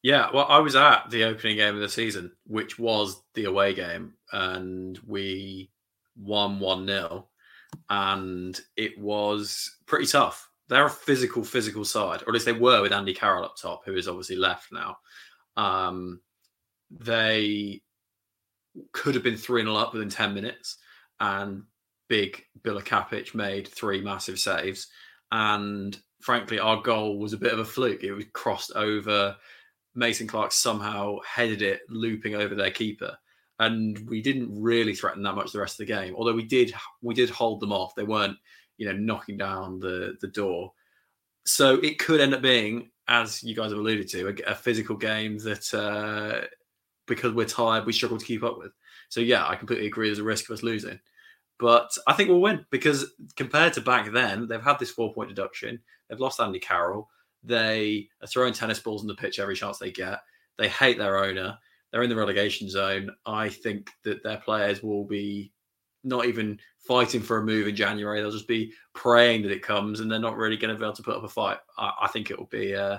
[0.00, 3.74] Yeah, well, I was at the opening game of the season, which was the away
[3.74, 5.71] game, and we
[6.16, 7.28] won 1 0.
[7.88, 10.48] And it was pretty tough.
[10.68, 13.82] They're a physical, physical side, or at least they were with Andy Carroll up top,
[13.84, 14.96] who is obviously left now.
[15.56, 16.20] Um,
[16.90, 17.82] they
[18.92, 20.78] could have been 3 0 up within 10 minutes
[21.20, 21.62] and
[22.08, 24.88] big Bilokapic made three massive saves.
[25.30, 28.04] and frankly, our goal was a bit of a fluke.
[28.04, 29.36] It was crossed over.
[29.94, 33.16] Mason Clark somehow headed it, looping over their keeper,
[33.62, 36.14] and we didn't really threaten that much the rest of the game.
[36.16, 37.94] Although we did, we did hold them off.
[37.94, 38.36] They weren't,
[38.76, 40.72] you know, knocking down the the door.
[41.44, 44.96] So it could end up being, as you guys have alluded to, a, a physical
[44.96, 46.46] game that, uh,
[47.06, 48.72] because we're tired, we struggle to keep up with.
[49.08, 50.08] So yeah, I completely agree.
[50.08, 50.98] There's a risk of us losing.
[51.58, 55.28] But I think we'll win because compared to back then, they've had this four point
[55.28, 55.80] deduction.
[56.08, 57.08] They've lost Andy Carroll.
[57.44, 60.18] They are throwing tennis balls on the pitch every chance they get.
[60.58, 61.58] They hate their owner.
[61.92, 63.10] They're in the relegation zone.
[63.26, 65.52] I think that their players will be
[66.04, 68.20] not even fighting for a move in January.
[68.20, 70.96] They'll just be praying that it comes, and they're not really going to be able
[70.96, 71.58] to put up a fight.
[71.78, 72.74] I, I think it will be.
[72.74, 72.98] Uh,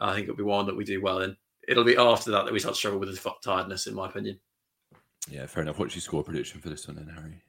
[0.00, 1.36] I think it'll be one that we do well in.
[1.66, 4.40] It'll be after that that we start to struggle with the tiredness, in my opinion.
[5.30, 5.78] Yeah, fair enough.
[5.78, 7.42] What's your score prediction for this one, then, Harry?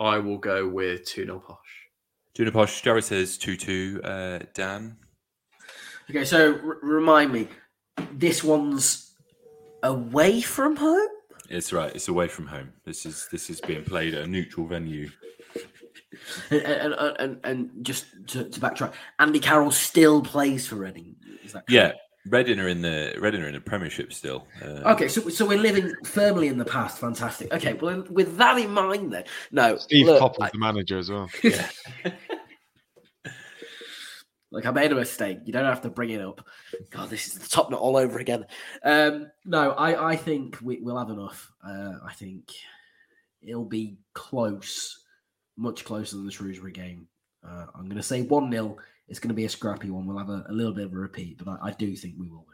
[0.00, 1.58] I will go with 2 0 Posh.
[2.34, 2.80] 2 0 Posh.
[2.80, 4.00] Jarred says 2 2.
[4.02, 4.96] Uh, Dan?
[6.10, 7.48] Okay, so r- remind me,
[8.12, 9.13] this one's
[9.84, 11.08] away from home?
[11.48, 11.94] It's right.
[11.94, 12.72] It's away from home.
[12.84, 15.10] This is this is being played at a neutral venue.
[16.50, 21.16] And, and, and, and, and just to, to backtrack, Andy Carroll still plays for Reading.
[21.44, 21.70] Is that correct?
[21.70, 21.92] Yeah,
[22.26, 24.46] Reading are in the Reading are in the Premiership still.
[24.62, 26.98] Uh, Okay, so so we're living firmly in the past.
[26.98, 27.52] Fantastic.
[27.52, 31.10] Okay, well, with that in mind, then no, Steve look, Coppell's I- the manager as
[31.10, 31.28] well.
[34.54, 35.38] Like I made a mistake.
[35.44, 36.46] You don't have to bring it up.
[36.90, 38.46] God, this is the top knot all over again.
[38.84, 41.50] Um, no, I, I think we, we'll have enough.
[41.66, 42.52] Uh, I think
[43.42, 45.04] it'll be close,
[45.56, 47.08] much closer than the Shrewsbury game.
[47.46, 48.76] Uh, I'm going to say 1 0.
[49.08, 50.06] It's going to be a scrappy one.
[50.06, 52.28] We'll have a, a little bit of a repeat, but I, I do think we
[52.28, 52.53] will win.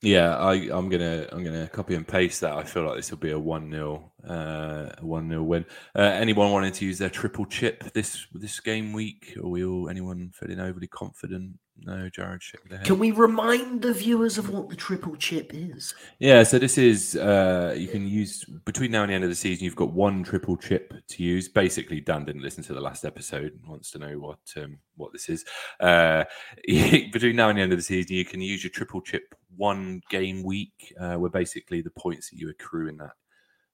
[0.00, 2.52] Yeah, I, I'm gonna I'm gonna copy and paste that.
[2.52, 5.64] I feel like this will be a one 0 uh, one 0 win.
[5.94, 9.34] Uh, anyone wanting to use their triple chip this this game week?
[9.42, 11.58] Are we all anyone feeling overly confident?
[11.84, 12.84] No, Jarred, head.
[12.84, 15.94] Can we remind the viewers of what the triple chip is?
[16.18, 19.36] Yeah, so this is uh, you can use between now and the end of the
[19.36, 19.64] season.
[19.64, 21.48] You've got one triple chip to use.
[21.48, 25.12] Basically, Dan didn't listen to the last episode and wants to know what um, what
[25.12, 25.44] this is.
[25.80, 26.24] Uh,
[26.66, 30.00] between now and the end of the season, you can use your triple chip one
[30.10, 33.12] game week, uh, where basically the points that you accrue in that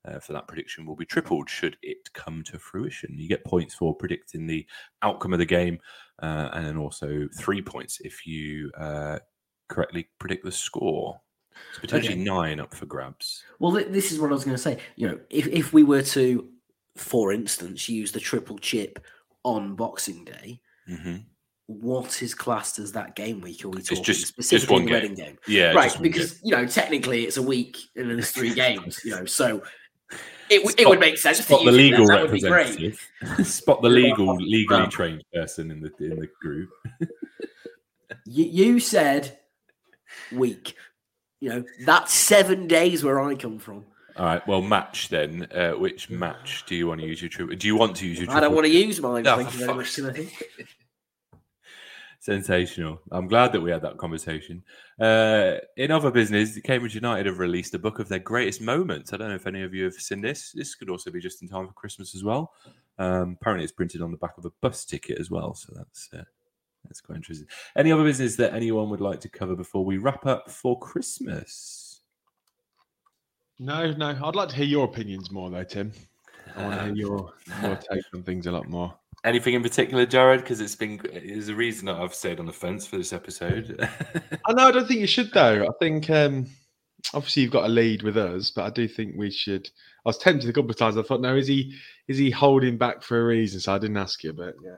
[0.07, 3.18] uh, for that prediction will be tripled should it come to fruition.
[3.18, 4.66] You get points for predicting the
[5.03, 5.78] outcome of the game,
[6.22, 9.18] uh, and then also three points if you uh,
[9.68, 11.20] correctly predict the score.
[11.70, 12.24] It's potentially Okay.
[12.24, 13.47] nine up for grabs.
[13.59, 14.78] Well, th- this is what I was going to say.
[14.97, 16.51] You know, if, if we were to,
[16.97, 19.05] for instance, use the triple chip
[19.45, 21.26] on Boxing Day, hmm
[21.66, 23.64] what is classed as that game week?
[23.64, 25.00] Are we talking just- just specifically one the game.
[25.02, 25.38] Reading game?
[25.48, 28.52] Yeah, right, just one because you know technically it's a week and then there's three
[28.64, 29.00] games.
[29.04, 29.62] You know, so
[30.50, 31.38] it, w- it would make sense.
[31.44, 32.66] Spot the legal That would be great.
[32.78, 33.00] representative.
[33.46, 36.70] Spot the legal, legally trained person in the in the group.
[38.26, 39.38] You, you said
[40.32, 40.76] week.
[41.40, 43.84] You know, that's seven days where I come from.
[44.16, 44.46] All right.
[44.46, 45.46] Well, match then.
[45.52, 47.56] Uh, which match do you want to use your triple?
[47.56, 48.30] Do you want to use your?
[48.30, 49.26] I don't want to use mine.
[49.26, 50.30] Oh, Thank you very much, Timothy.
[52.25, 53.03] Sensational.
[53.11, 54.62] I'm glad that we had that conversation.
[54.99, 59.12] Uh, in other business, Cambridge United have released a book of their greatest moments.
[59.12, 60.51] I don't know if any of you have seen this.
[60.53, 62.55] This could also be just in time for Christmas as well.
[62.99, 65.53] Um, apparently, it's printed on the back of a bus ticket as well.
[65.53, 66.25] So that's uh,
[66.85, 67.47] that's quite interesting.
[67.77, 72.01] Any other business that anyone would like to cover before we wrap up for Christmas?
[73.59, 74.18] No, no.
[74.25, 75.93] I'd like to hear your opinions more, though, Tim.
[76.57, 78.95] I want to hear your, your take on things a lot more.
[79.25, 80.41] Anything in particular, Jarred?
[80.41, 83.89] Because it's been there's a reason that I've stayed on the fence for this episode.
[84.47, 84.68] I know.
[84.68, 85.64] I don't think you should, though.
[85.64, 86.47] I think um,
[87.12, 89.68] obviously you've got a lead with us, but I do think we should.
[90.07, 90.97] I was tempted a couple of times.
[90.97, 91.75] I thought, no, is he
[92.09, 93.61] is he holding back for a reason?
[93.61, 94.77] So I didn't ask you, but yeah.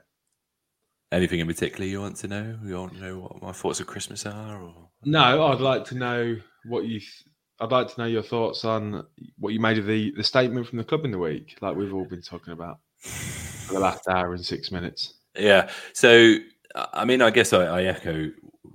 [1.12, 2.58] Anything in particular you want to know?
[2.64, 4.62] You want to know what my thoughts of Christmas are?
[4.62, 6.98] Or No, I'd like to know what you.
[7.00, 7.24] Th-
[7.58, 9.04] I'd like to know your thoughts on
[9.38, 11.94] what you made of the the statement from the club in the week, like we've
[11.94, 12.78] all been talking about
[13.66, 15.14] for the last hour and six minutes.
[15.38, 15.70] Yeah.
[15.92, 16.36] So,
[16.74, 18.30] I mean, I guess I, I echo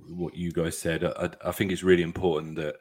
[0.08, 1.04] what you guys said.
[1.04, 2.76] I, I think it's really important that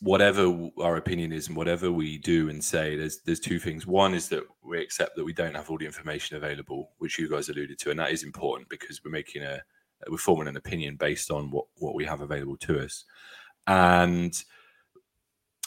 [0.00, 3.86] whatever our opinion is and whatever we do and say, there's there's two things.
[3.86, 7.28] One is that we accept that we don't have all the information available, which you
[7.28, 9.60] guys alluded to, and that is important because we're making a
[10.08, 13.04] we're forming an opinion based on what what we have available to us,
[13.66, 14.42] and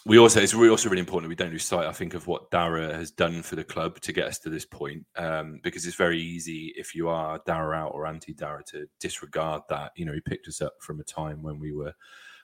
[0.06, 2.52] we also it's also really important that we don't lose sight, I think, of what
[2.52, 5.06] Darragh has done for the club to get us to this point.
[5.16, 9.62] Um, because it's very easy if you are Darragh out or anti Darragh to disregard
[9.70, 9.94] that.
[9.96, 11.94] You know, he picked us up from a time when we were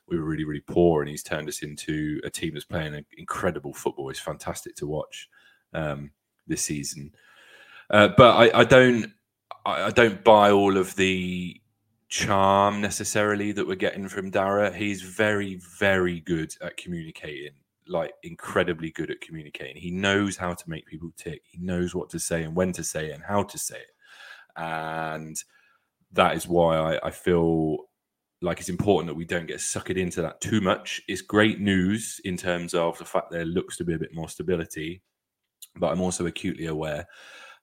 [0.08, 3.74] we were really really poor, and he's turned us into a team that's playing incredible
[3.74, 4.10] football.
[4.10, 5.28] It's fantastic to watch
[5.74, 6.12] um,
[6.48, 7.12] this season.
[7.90, 9.12] Uh, but I, I don't
[9.66, 11.60] I don't buy all of the
[12.10, 14.74] charm necessarily that we're getting from Darragh.
[14.74, 17.54] He's very, very good at communicating,
[17.88, 19.78] like incredibly good at communicating.
[19.78, 21.42] He knows how to make people tick.
[21.46, 23.94] He knows what to say and when to say it and how to say it.
[24.58, 25.38] And
[26.12, 27.78] that is why I, I feel
[28.42, 31.02] like it's important that we don't get sucked into that too much.
[31.08, 34.30] It's great news in terms of the fact there looks to be a bit more
[34.30, 35.04] stability,
[35.76, 37.06] but I'm also acutely aware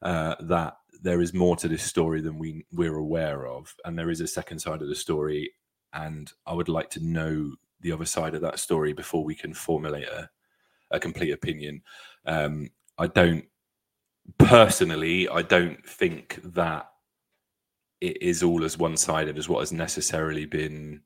[0.03, 4.11] uh, that there is more to this story than we we're aware of, and there
[4.11, 5.53] is a second side of the story,
[5.92, 9.55] and I would like to know the other side of that story before we can
[9.55, 10.30] formulate a,
[10.90, 11.82] a complete opinion.
[12.24, 13.44] Um, I don't
[14.38, 16.88] personally, I don't think that
[18.01, 21.03] it is all as one-sided as what has necessarily been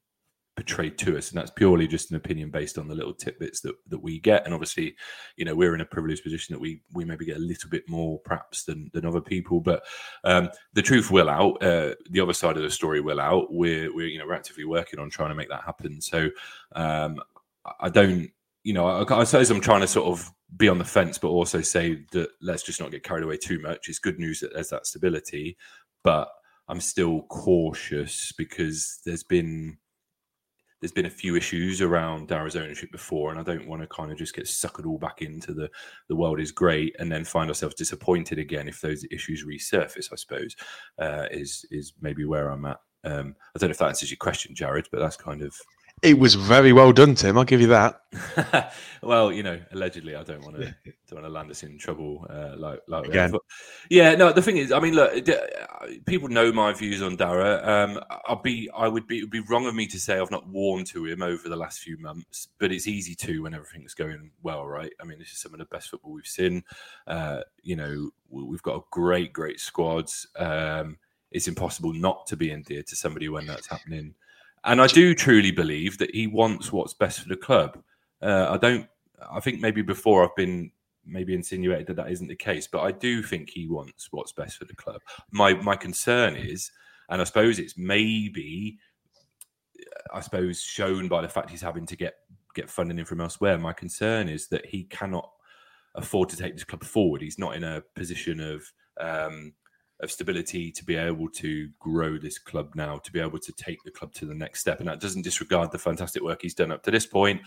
[0.61, 1.31] portrayed to us.
[1.31, 4.45] And that's purely just an opinion based on the little tidbits that, that we get.
[4.45, 4.95] And obviously
[5.37, 7.89] you know we're in a privileged position that we we maybe get a little bit
[7.89, 9.61] more perhaps than than other people.
[9.61, 9.83] But
[10.25, 13.53] um, the truth will out uh, the other side of the story will out.
[13.53, 16.01] We're we're you know we're actively working on trying to make that happen.
[16.01, 16.29] So
[16.77, 17.21] um,
[17.81, 18.31] i don't
[18.63, 21.29] you know I, I suppose i'm trying to sort of be on the fence but
[21.29, 23.89] also say that let's just not get carried away too much.
[23.89, 25.57] It's good news that there's that stability
[26.03, 26.29] but
[26.69, 29.77] i'm still cautious because there's been
[30.81, 34.11] there's been a few issues around Darragh's ownership before, and I don't want to kind
[34.11, 35.70] of just get suckered all back into the
[36.09, 40.12] the world is great and then find ourselves disappointed again if those issues resurface.
[40.12, 40.57] I suppose
[40.99, 42.78] uh, is is maybe where I'm at.
[43.05, 45.55] Um, I don't know if that answers your question, Jarred, but that's kind of
[46.03, 47.36] It was very well done, Tim.
[47.36, 48.01] I'll give you that.
[49.03, 50.62] well, you know, allegedly, I don't want to
[51.09, 53.32] don't want to land us in trouble uh, like like Again.
[53.32, 53.42] But,
[53.90, 54.32] yeah, no.
[54.32, 55.36] The thing is, I mean, look, d-
[56.07, 57.62] people know my views on Darragh.
[57.66, 60.30] Um, I'll be, I would be, it would be wrong of me to say I've
[60.30, 63.94] not warmed to him over the last few months, but it's easy to when everything's
[63.94, 64.92] going well, right?
[65.01, 66.64] I mean, this is some of the best football we've seen.
[67.07, 70.09] Uh, you know, we- we've got a great, great squad.
[70.36, 70.96] Um,
[71.30, 74.14] it's impossible not to be endeared to somebody when that's happening.
[74.65, 77.83] And I do truly believe that he wants what's best for the club.
[78.23, 78.87] Uh, I don't.
[79.31, 80.71] I think maybe before I've been
[81.07, 84.59] maybe insinuated that that isn't the case, but I do think he wants what's best
[84.59, 85.01] for the club.
[85.31, 86.71] My my concern is,
[87.09, 88.79] and I suppose it's maybe,
[90.13, 92.15] I suppose shown by the fact he's having to get
[92.55, 93.59] get funding in from elsewhere.
[93.59, 95.31] My concern is that he cannot
[95.95, 97.23] afford to take this club forward.
[97.23, 98.63] He's not in a position of
[99.01, 99.55] um,
[100.03, 103.82] of stability to be able to grow this club now, to be able to take
[103.84, 104.80] the club to the next step.
[104.80, 107.40] And that doesn't disregard the fantastic work he's done up to this point.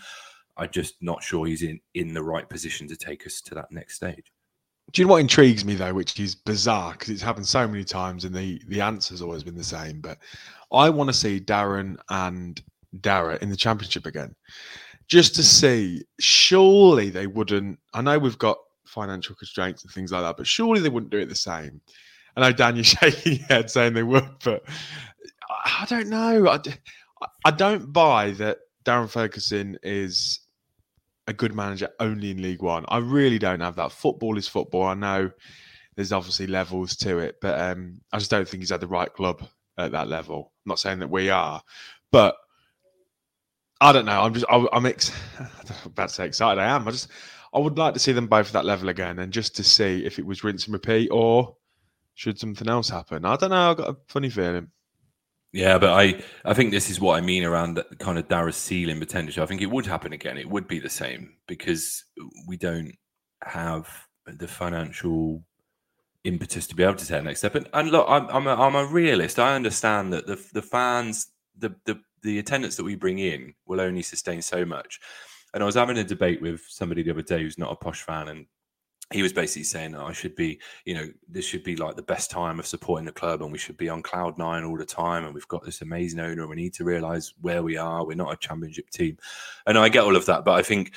[0.56, 3.72] I'm just not sure he's in in the right position to take us to that
[3.72, 4.32] next stage.
[4.92, 7.84] Do you know what intrigues me though, which is bizarre because it's happened so many
[7.84, 10.00] times and the the answer's always been the same.
[10.00, 10.18] But
[10.72, 12.62] I want to see Darren and
[13.00, 14.34] Darragh in the championship again,
[15.08, 16.04] just to see.
[16.20, 17.78] Surely they wouldn't.
[17.94, 21.18] I know we've got financial constraints and things like that, but surely they wouldn't do
[21.18, 21.80] it the same.
[22.36, 24.64] I know Dan, you're shaking your head saying they would, but
[25.64, 26.48] I don't know.
[26.48, 26.60] I,
[27.44, 30.40] I don't buy that Darren Ferguson is
[31.26, 32.84] a good manager only in League One.
[32.88, 33.92] I really don't have that.
[33.92, 34.84] Football is football.
[34.84, 35.30] I know
[35.96, 39.12] there's obviously levels to it, but um, I just don't think he's at the right
[39.12, 39.46] club
[39.78, 40.52] at that level.
[40.64, 41.62] I'm not saying that we are,
[42.10, 42.36] but
[43.80, 44.22] I don't know.
[44.22, 45.12] I'm just I, I'm ex-
[45.84, 46.60] about to say excited.
[46.60, 46.86] I am.
[46.86, 47.08] I just
[47.54, 50.04] I would like to see them both at that level again, and just to see
[50.04, 51.56] if it was rinse and repeat or
[52.14, 53.24] should something else happen.
[53.24, 53.70] I don't know.
[53.70, 54.68] I've got a funny feeling.
[55.52, 58.56] Yeah, but I, I think this is what I mean around that kind of Darragh's
[58.56, 59.42] ceiling potential.
[59.42, 60.36] I think it would happen again.
[60.36, 62.04] It would be the same because
[62.48, 62.96] we don't
[63.44, 63.88] have
[64.26, 65.44] the financial
[66.24, 67.54] impetus to be able to take the next step.
[67.54, 69.38] And, and look, I'm, I'm, a, I'm a realist.
[69.38, 73.80] I understand that the the fans, the, the the attendance that we bring in will
[73.80, 74.98] only sustain so much.
[75.52, 78.02] And I was having a debate with somebody the other day who's not a posh
[78.02, 78.46] fan, and
[79.12, 82.02] he was basically saying that I should be, you know, this should be like the
[82.02, 84.84] best time of supporting the club, and we should be on cloud nine all the
[84.84, 85.24] time.
[85.24, 88.04] And we've got this amazing owner, and we need to realize where we are.
[88.04, 89.18] We're not a championship team,
[89.66, 90.94] and I get all of that, but I think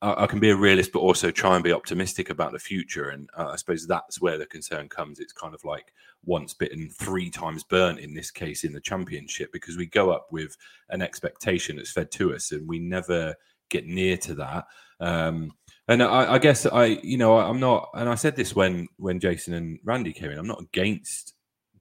[0.00, 3.10] I, I can be a realist, but also try and be optimistic about the future.
[3.10, 5.20] And uh, I suppose that's where the concern comes.
[5.20, 5.92] It's kind of like
[6.24, 10.28] once bitten, three times burnt in this case in the championship, because we go up
[10.30, 10.56] with
[10.88, 13.34] an expectation that's fed to us, and we never
[13.68, 14.66] get near to that.
[15.00, 15.52] Um,
[15.92, 19.20] and I, I guess I, you know, I'm not, and I said this when when
[19.20, 20.38] Jason and Randy came in.
[20.38, 21.34] I'm not against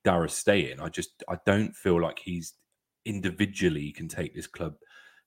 [0.04, 0.80] Darragh staying.
[0.80, 2.54] I just I don't feel like he's
[3.06, 4.76] individually can take this club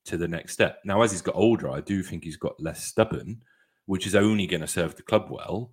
[0.06, 0.80] to the next step.
[0.84, 3.42] Now, as he's got older, I do think he's got less stubborn,
[3.86, 5.72] which is only going to serve the club well.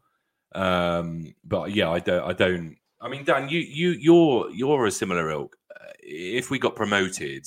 [0.54, 2.78] Um, but yeah, I don't, I don't.
[3.02, 5.56] I mean, Dan, you you you're you're a similar ilk.
[5.74, 7.46] Uh, If we got promoted,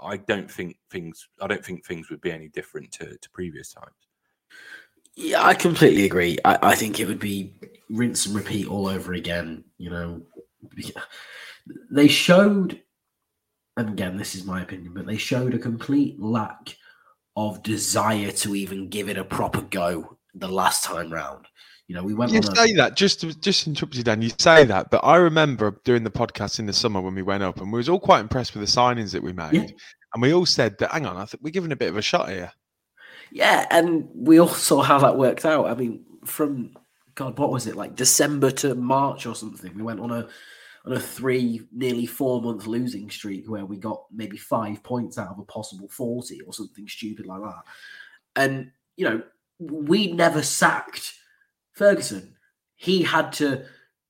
[0.00, 1.28] I don't think things.
[1.40, 3.96] I don't think things would be any different to, to previous times.
[5.16, 6.38] Yeah, I completely agree.
[6.44, 7.54] I, I think it would be
[7.90, 9.64] rinse and repeat all over again.
[9.78, 10.22] You know,
[11.90, 12.80] they showed,
[13.76, 16.76] and again, this is my opinion, but they showed a complete lack
[17.36, 21.46] of desire to even give it a proper go the last time round.
[21.88, 22.32] You know, we went.
[22.32, 24.22] You a- say that just to, just interrupt you, Dan.
[24.22, 27.42] You say that, but I remember doing the podcast in the summer when we went
[27.42, 29.66] up, and we was all quite impressed with the signings that we made, Yeah.
[30.14, 30.92] and we all said that.
[30.92, 32.50] Hang on, I think we're giving a bit of a shot here.
[33.32, 35.66] Yeah, and we all saw how that worked out.
[35.66, 36.76] I mean, from
[37.14, 39.74] God, what was it like December to March or something?
[39.74, 40.28] We went on a
[40.84, 45.30] on a three, nearly four month losing streak where we got maybe five points out
[45.30, 47.62] of a possible forty or something stupid like that.
[48.36, 49.22] And you know,
[49.58, 51.14] we never sacked
[51.72, 52.34] Ferguson.
[52.76, 53.64] He had to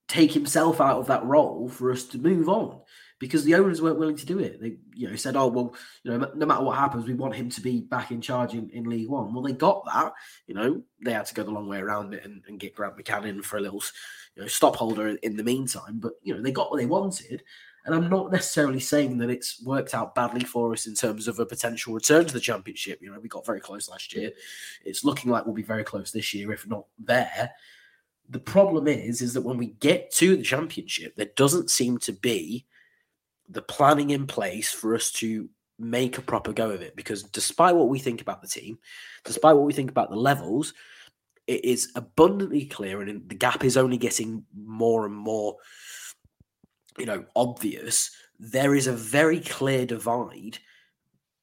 [0.09, 2.81] take himself out of that role for us to move on
[3.23, 4.59] because the owners weren't willing to do it.
[4.59, 5.73] They, you know, said, "Oh well,
[6.03, 8.69] you know, no matter what happens, we want him to be back in charge in,
[8.71, 10.11] in League One." Well, they got that.
[10.45, 12.97] You know, they had to go the long way around it and, and get Grant
[12.97, 13.81] McCann for a little,
[14.35, 15.99] you know, stop holder in, in the meantime.
[15.99, 17.43] But you know, they got what they wanted.
[17.85, 21.39] And I'm not necessarily saying that it's worked out badly for us in terms of
[21.39, 22.99] a potential return to the championship.
[23.01, 24.31] You know, we got very close last year.
[24.83, 27.51] It's looking like we'll be very close this year, if not there.
[28.29, 32.13] The problem is, is that when we get to the championship, there doesn't seem to
[32.13, 32.65] be
[33.49, 35.49] the planning in place for us to
[35.79, 36.95] make a proper go of it.
[36.95, 38.79] Because despite what we think about the team,
[39.23, 40.73] despite what we think about the levels,
[41.47, 45.57] it is abundantly clear, and the gap is only getting more and more,
[46.97, 48.11] you know, obvious.
[48.39, 50.59] There is a very clear divide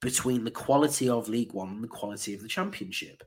[0.01, 3.23] between the quality of League One and the quality of the Championship,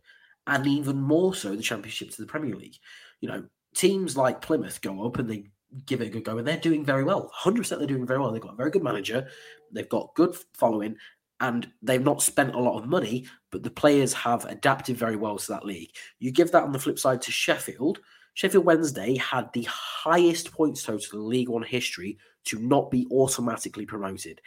[0.48, 2.78] and even more so the Championship to the Premier League.
[3.22, 3.46] You know,
[3.76, 5.46] teams like Plymouth go up and they
[5.86, 7.32] give it a good go, and they're doing very well.
[7.44, 8.32] 100% they're doing very well.
[8.32, 9.28] They've got a very good manager,
[9.72, 10.96] they've got good following,
[11.40, 15.38] and they've not spent a lot of money, but the players have adapted very well
[15.38, 15.90] to that league.
[16.20, 18.00] You give that on the flip side to Sheffield.
[18.34, 23.86] Sheffield Wednesday had the highest points total in League One history to not be automatically
[23.86, 24.42] promoted.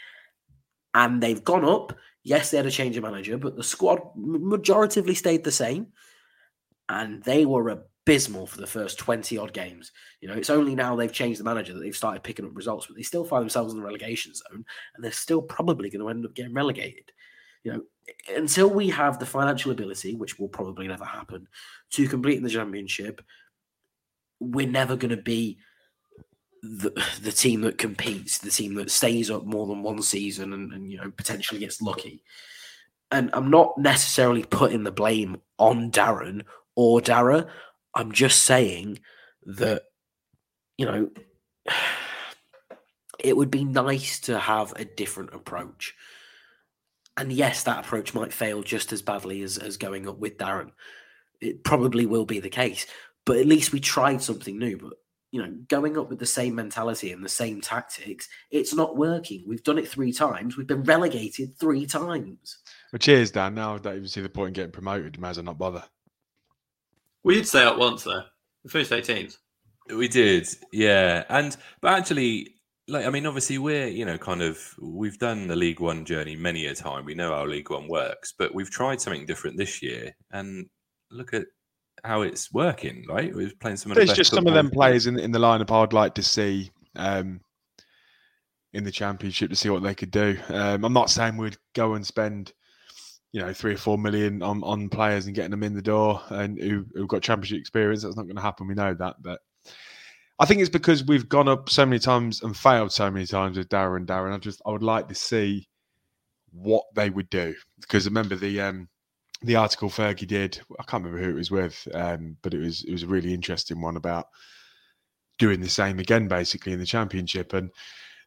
[0.95, 1.93] And they've gone up.
[2.23, 5.89] Yes, they had a change of manager, but the squad majoritively stayed the same.
[6.89, 9.91] And they were abysmal for the first 20 odd games.
[10.21, 12.87] You know, it's only now they've changed the manager that they've started picking up results,
[12.87, 14.65] but they still find themselves in the relegation zone
[14.95, 17.11] and they're still probably going to end up getting relegated.
[17.65, 17.83] You know,
[18.37, 21.49] until we have the financial ability, which will probably never happen,
[21.91, 23.21] to complete the championship,
[24.39, 25.59] we're never going to be
[26.63, 26.93] the,
[27.23, 30.91] the team that competes, the team that stays up more than one season and, and
[30.91, 32.23] you know potentially gets lucky.
[33.11, 36.43] And I'm not necessarily putting the blame on Darren
[36.77, 37.49] or Darragh.
[37.97, 39.01] I'm just saying
[39.47, 39.83] that
[40.77, 41.11] you know
[43.19, 45.95] it would be nice to have a different approach.
[47.17, 50.73] And yes, that approach might fail just as badly as, as going up with Darren.
[51.41, 52.87] It probably will be the case.
[53.25, 54.77] But at least we tried something new.
[54.77, 54.93] But
[55.33, 59.45] you know, going up with the same mentality and the same tactics, it's not working.
[59.47, 60.57] We've done it three times.
[60.57, 62.59] We've been relegated three times.
[62.93, 63.55] Well, cheers, Dan.
[63.55, 65.19] Now I don't even see the point in getting promoted.
[65.19, 65.85] Might as well not bother.
[67.27, 68.23] We did stay up once though.
[68.63, 69.37] We finished 18th.
[69.93, 71.25] We did, yeah.
[71.29, 72.55] And but actually,
[72.87, 76.37] like I mean, obviously we're you know kind of we've done the League One journey
[76.37, 77.05] many a time.
[77.05, 80.67] We know how League One works, but we've tried something different this year, and
[81.11, 81.47] look at
[82.05, 83.05] how it's working.
[83.09, 83.91] Right, we're playing some.
[83.91, 86.15] Of the There's best just some of them players in in the lineup I'd like
[86.15, 87.41] to see um,
[88.73, 90.39] in the championship to see what they could do.
[90.49, 92.53] Um, I'm not saying we'd go and spend
[93.33, 96.23] you know three or four million on on players and getting them in the door
[96.31, 98.03] and who who've got championship experience.
[98.03, 98.67] That's not going to happen.
[98.67, 99.41] We know that, but.
[100.39, 103.57] I think it's because we've gone up so many times and failed so many times
[103.57, 104.35] with Darren and Darren.
[104.35, 105.67] I just I would like to see
[106.53, 108.87] what they would do because remember the um
[109.43, 110.61] the article Fergie did.
[110.79, 113.35] I can't remember who it was with, um, but it was it was a really
[113.35, 114.27] interesting one about
[115.39, 117.71] doing the same again, basically in the championship, and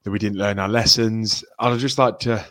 [0.03, 1.43] that we didn't learn our lessons.
[1.57, 2.45] I'd just like to,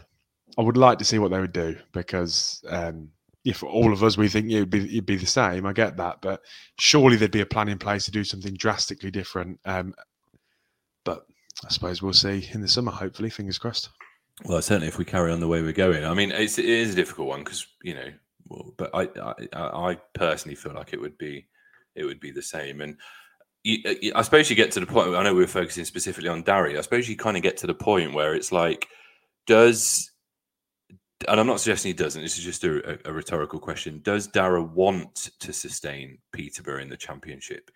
[0.58, 3.10] I would like to see what they would do because um,
[3.44, 6.20] if all of us we think it'd be it'd be the same, I get that,
[6.20, 6.40] but
[6.78, 9.60] surely there'd be a plan in place to do something drastically different.
[9.64, 9.94] Um,
[11.04, 11.26] but
[11.64, 12.90] I suppose we'll see in the summer.
[12.90, 13.90] Hopefully, fingers crossed.
[14.44, 16.04] Well, certainly if we carry on the way we're going.
[16.04, 18.12] I mean, it's, it is a difficult one because you know,
[18.48, 19.08] well, but I,
[19.52, 21.46] I I personally feel like it would be
[21.94, 22.80] it would be the same.
[22.80, 22.96] And
[23.62, 25.14] you- I suppose you get to the point.
[25.14, 26.76] I know we were focusing specifically on Darry.
[26.76, 28.88] I suppose you kind of get to the point where it's like,
[29.46, 30.10] does
[31.26, 32.22] and I'm not suggesting he doesn't.
[32.22, 34.00] This is just a, a, rhetorical question.
[34.04, 37.70] Does Darragh want to sustain Peterborough in the championship?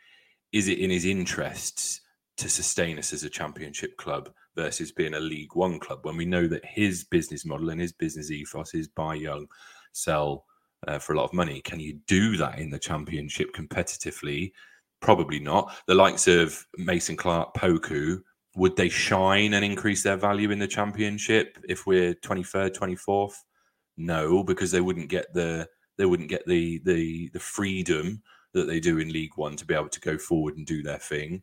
[0.53, 2.01] Is it in his interests
[2.37, 6.25] to sustain us as a championship club versus being a League One club when we
[6.25, 9.47] know that his business model and his business ethos is buy young,
[9.93, 10.45] sell
[10.87, 11.61] uh, for a lot of money?
[11.63, 14.53] Can you do that in the championship competitively?
[15.01, 15.75] Probably not.
[15.89, 18.23] The likes of Mason-Clark, Poku
[18.55, 23.35] would they shine and increase their value in the championship if we're 23rd, 24th?
[23.97, 25.69] No, because they wouldn't get the
[25.99, 28.23] they wouldn't get the the the freedom
[28.53, 30.99] that they do in League One to be able to go forward and do their
[30.99, 31.43] thing.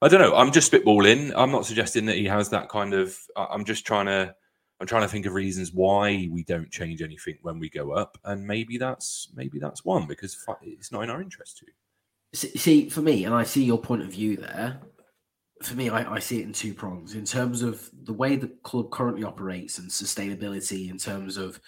[0.00, 0.36] I don't know.
[0.36, 1.32] I'm just spitballing.
[1.36, 3.18] I'm not suggesting that he has that kind of.
[3.36, 4.34] I'm just trying to.
[4.80, 8.16] I'm trying to think of reasons why we don't change anything when we go up,
[8.24, 11.66] and maybe that's maybe that's one because it's not in our interest to.
[12.58, 14.80] See, for me, and I see your point of view there.
[15.62, 17.14] For me, I, I see it in two prongs.
[17.14, 21.60] In terms of the way the club currently operates and sustainability, in terms of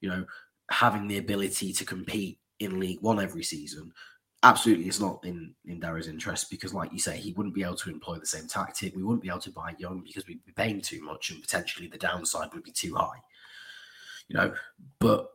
[0.00, 0.24] you know
[0.70, 3.92] having the ability to compete in League One every season,
[4.42, 7.76] absolutely it's not in in Darragh's interest because, like you say, he wouldn't be able
[7.76, 8.94] to employ the same tactic.
[8.94, 11.88] We wouldn't be able to buy young because we'd be paying too much, and potentially
[11.88, 13.20] the downside would be too high.
[14.28, 14.54] You know,
[14.98, 15.30] but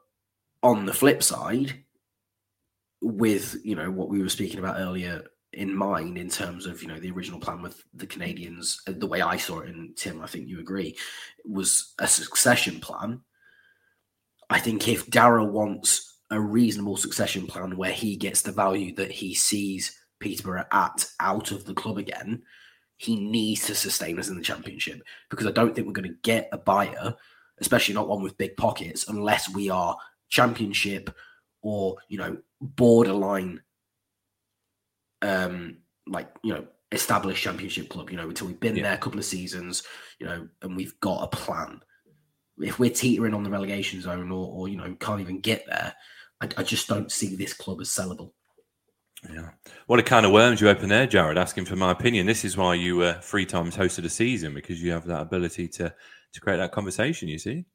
[0.63, 1.83] on the flip side,
[3.01, 5.23] with you know what we were speaking about earlier
[5.53, 9.07] in mind in terms of you know the original plan with the Canadians, uh, the
[9.07, 10.97] way I saw it, and Tim, I think you agree,
[11.45, 13.21] was a succession plan.
[14.49, 19.11] I think if Darragh wants a reasonable succession plan where he gets the value that
[19.11, 22.41] he sees Peterborough at out of the club again,
[22.97, 26.17] he needs to sustain us in the championship because I don't think we're going to
[26.23, 27.15] get a buyer,
[27.59, 29.97] especially not one with big pockets, unless we are
[30.29, 31.15] championship
[31.61, 33.61] or you know borderline,
[35.21, 38.09] um, like you know established championship club.
[38.09, 38.83] You know until we've been yeah.
[38.83, 39.83] there a couple of seasons,
[40.19, 41.81] you know, and we've got a plan.
[42.59, 45.93] If we're teetering on the relegation zone or, or you know can't even get there,
[46.41, 48.31] I, I just don't see this club as sellable.
[49.33, 49.49] Yeah.
[49.87, 52.25] What a can of worms you open there, Jarred, asking for my opinion.
[52.25, 55.67] This is why you were three times hosted a season because you have that ability
[55.69, 55.93] to,
[56.33, 57.65] to create that conversation, you see?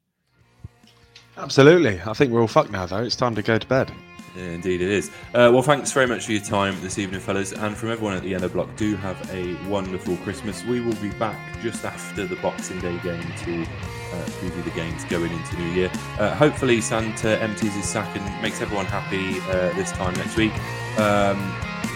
[1.37, 1.99] Absolutely.
[2.05, 3.03] I think we're all fucked now, though.
[3.03, 3.91] It's time to go to bed.
[4.35, 5.09] Indeed, it is.
[5.33, 7.51] Uh, well, thanks very much for your time this evening, fellas.
[7.51, 10.63] And from everyone at the Yellow Block, do have a wonderful Christmas.
[10.65, 15.05] We will be back just after the Boxing Day game to uh, preview the games
[15.05, 15.91] going into New Year.
[16.17, 20.53] Uh, hopefully, Santa empties his sack and makes everyone happy uh, this time next week.
[20.97, 21.37] Um,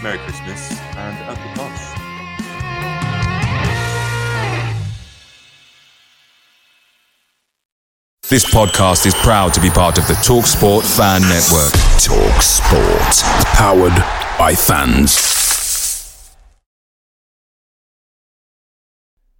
[0.03, 1.96] Merry Christmas and Uncle Posh.
[8.29, 11.71] This podcast is proud to be part of the TalkSport Fan Network.
[12.03, 13.23] TalkSport,
[13.55, 13.95] powered
[14.37, 16.35] by fans.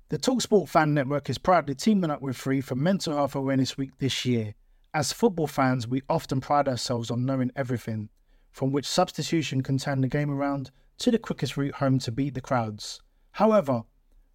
[0.08, 3.92] The TalkSport Fan Network is proudly teaming up with Free for Mental Health Awareness Week
[3.98, 4.54] this year.
[4.94, 8.08] As football fans, we often pride ourselves on knowing everything,
[8.52, 12.36] from which substitution can turn the game around to the quickest route home to beat
[12.36, 13.02] the crowds.
[13.32, 13.84] However,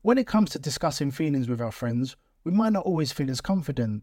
[0.03, 3.41] when it comes to discussing feelings with our friends, we might not always feel as
[3.41, 4.03] confident.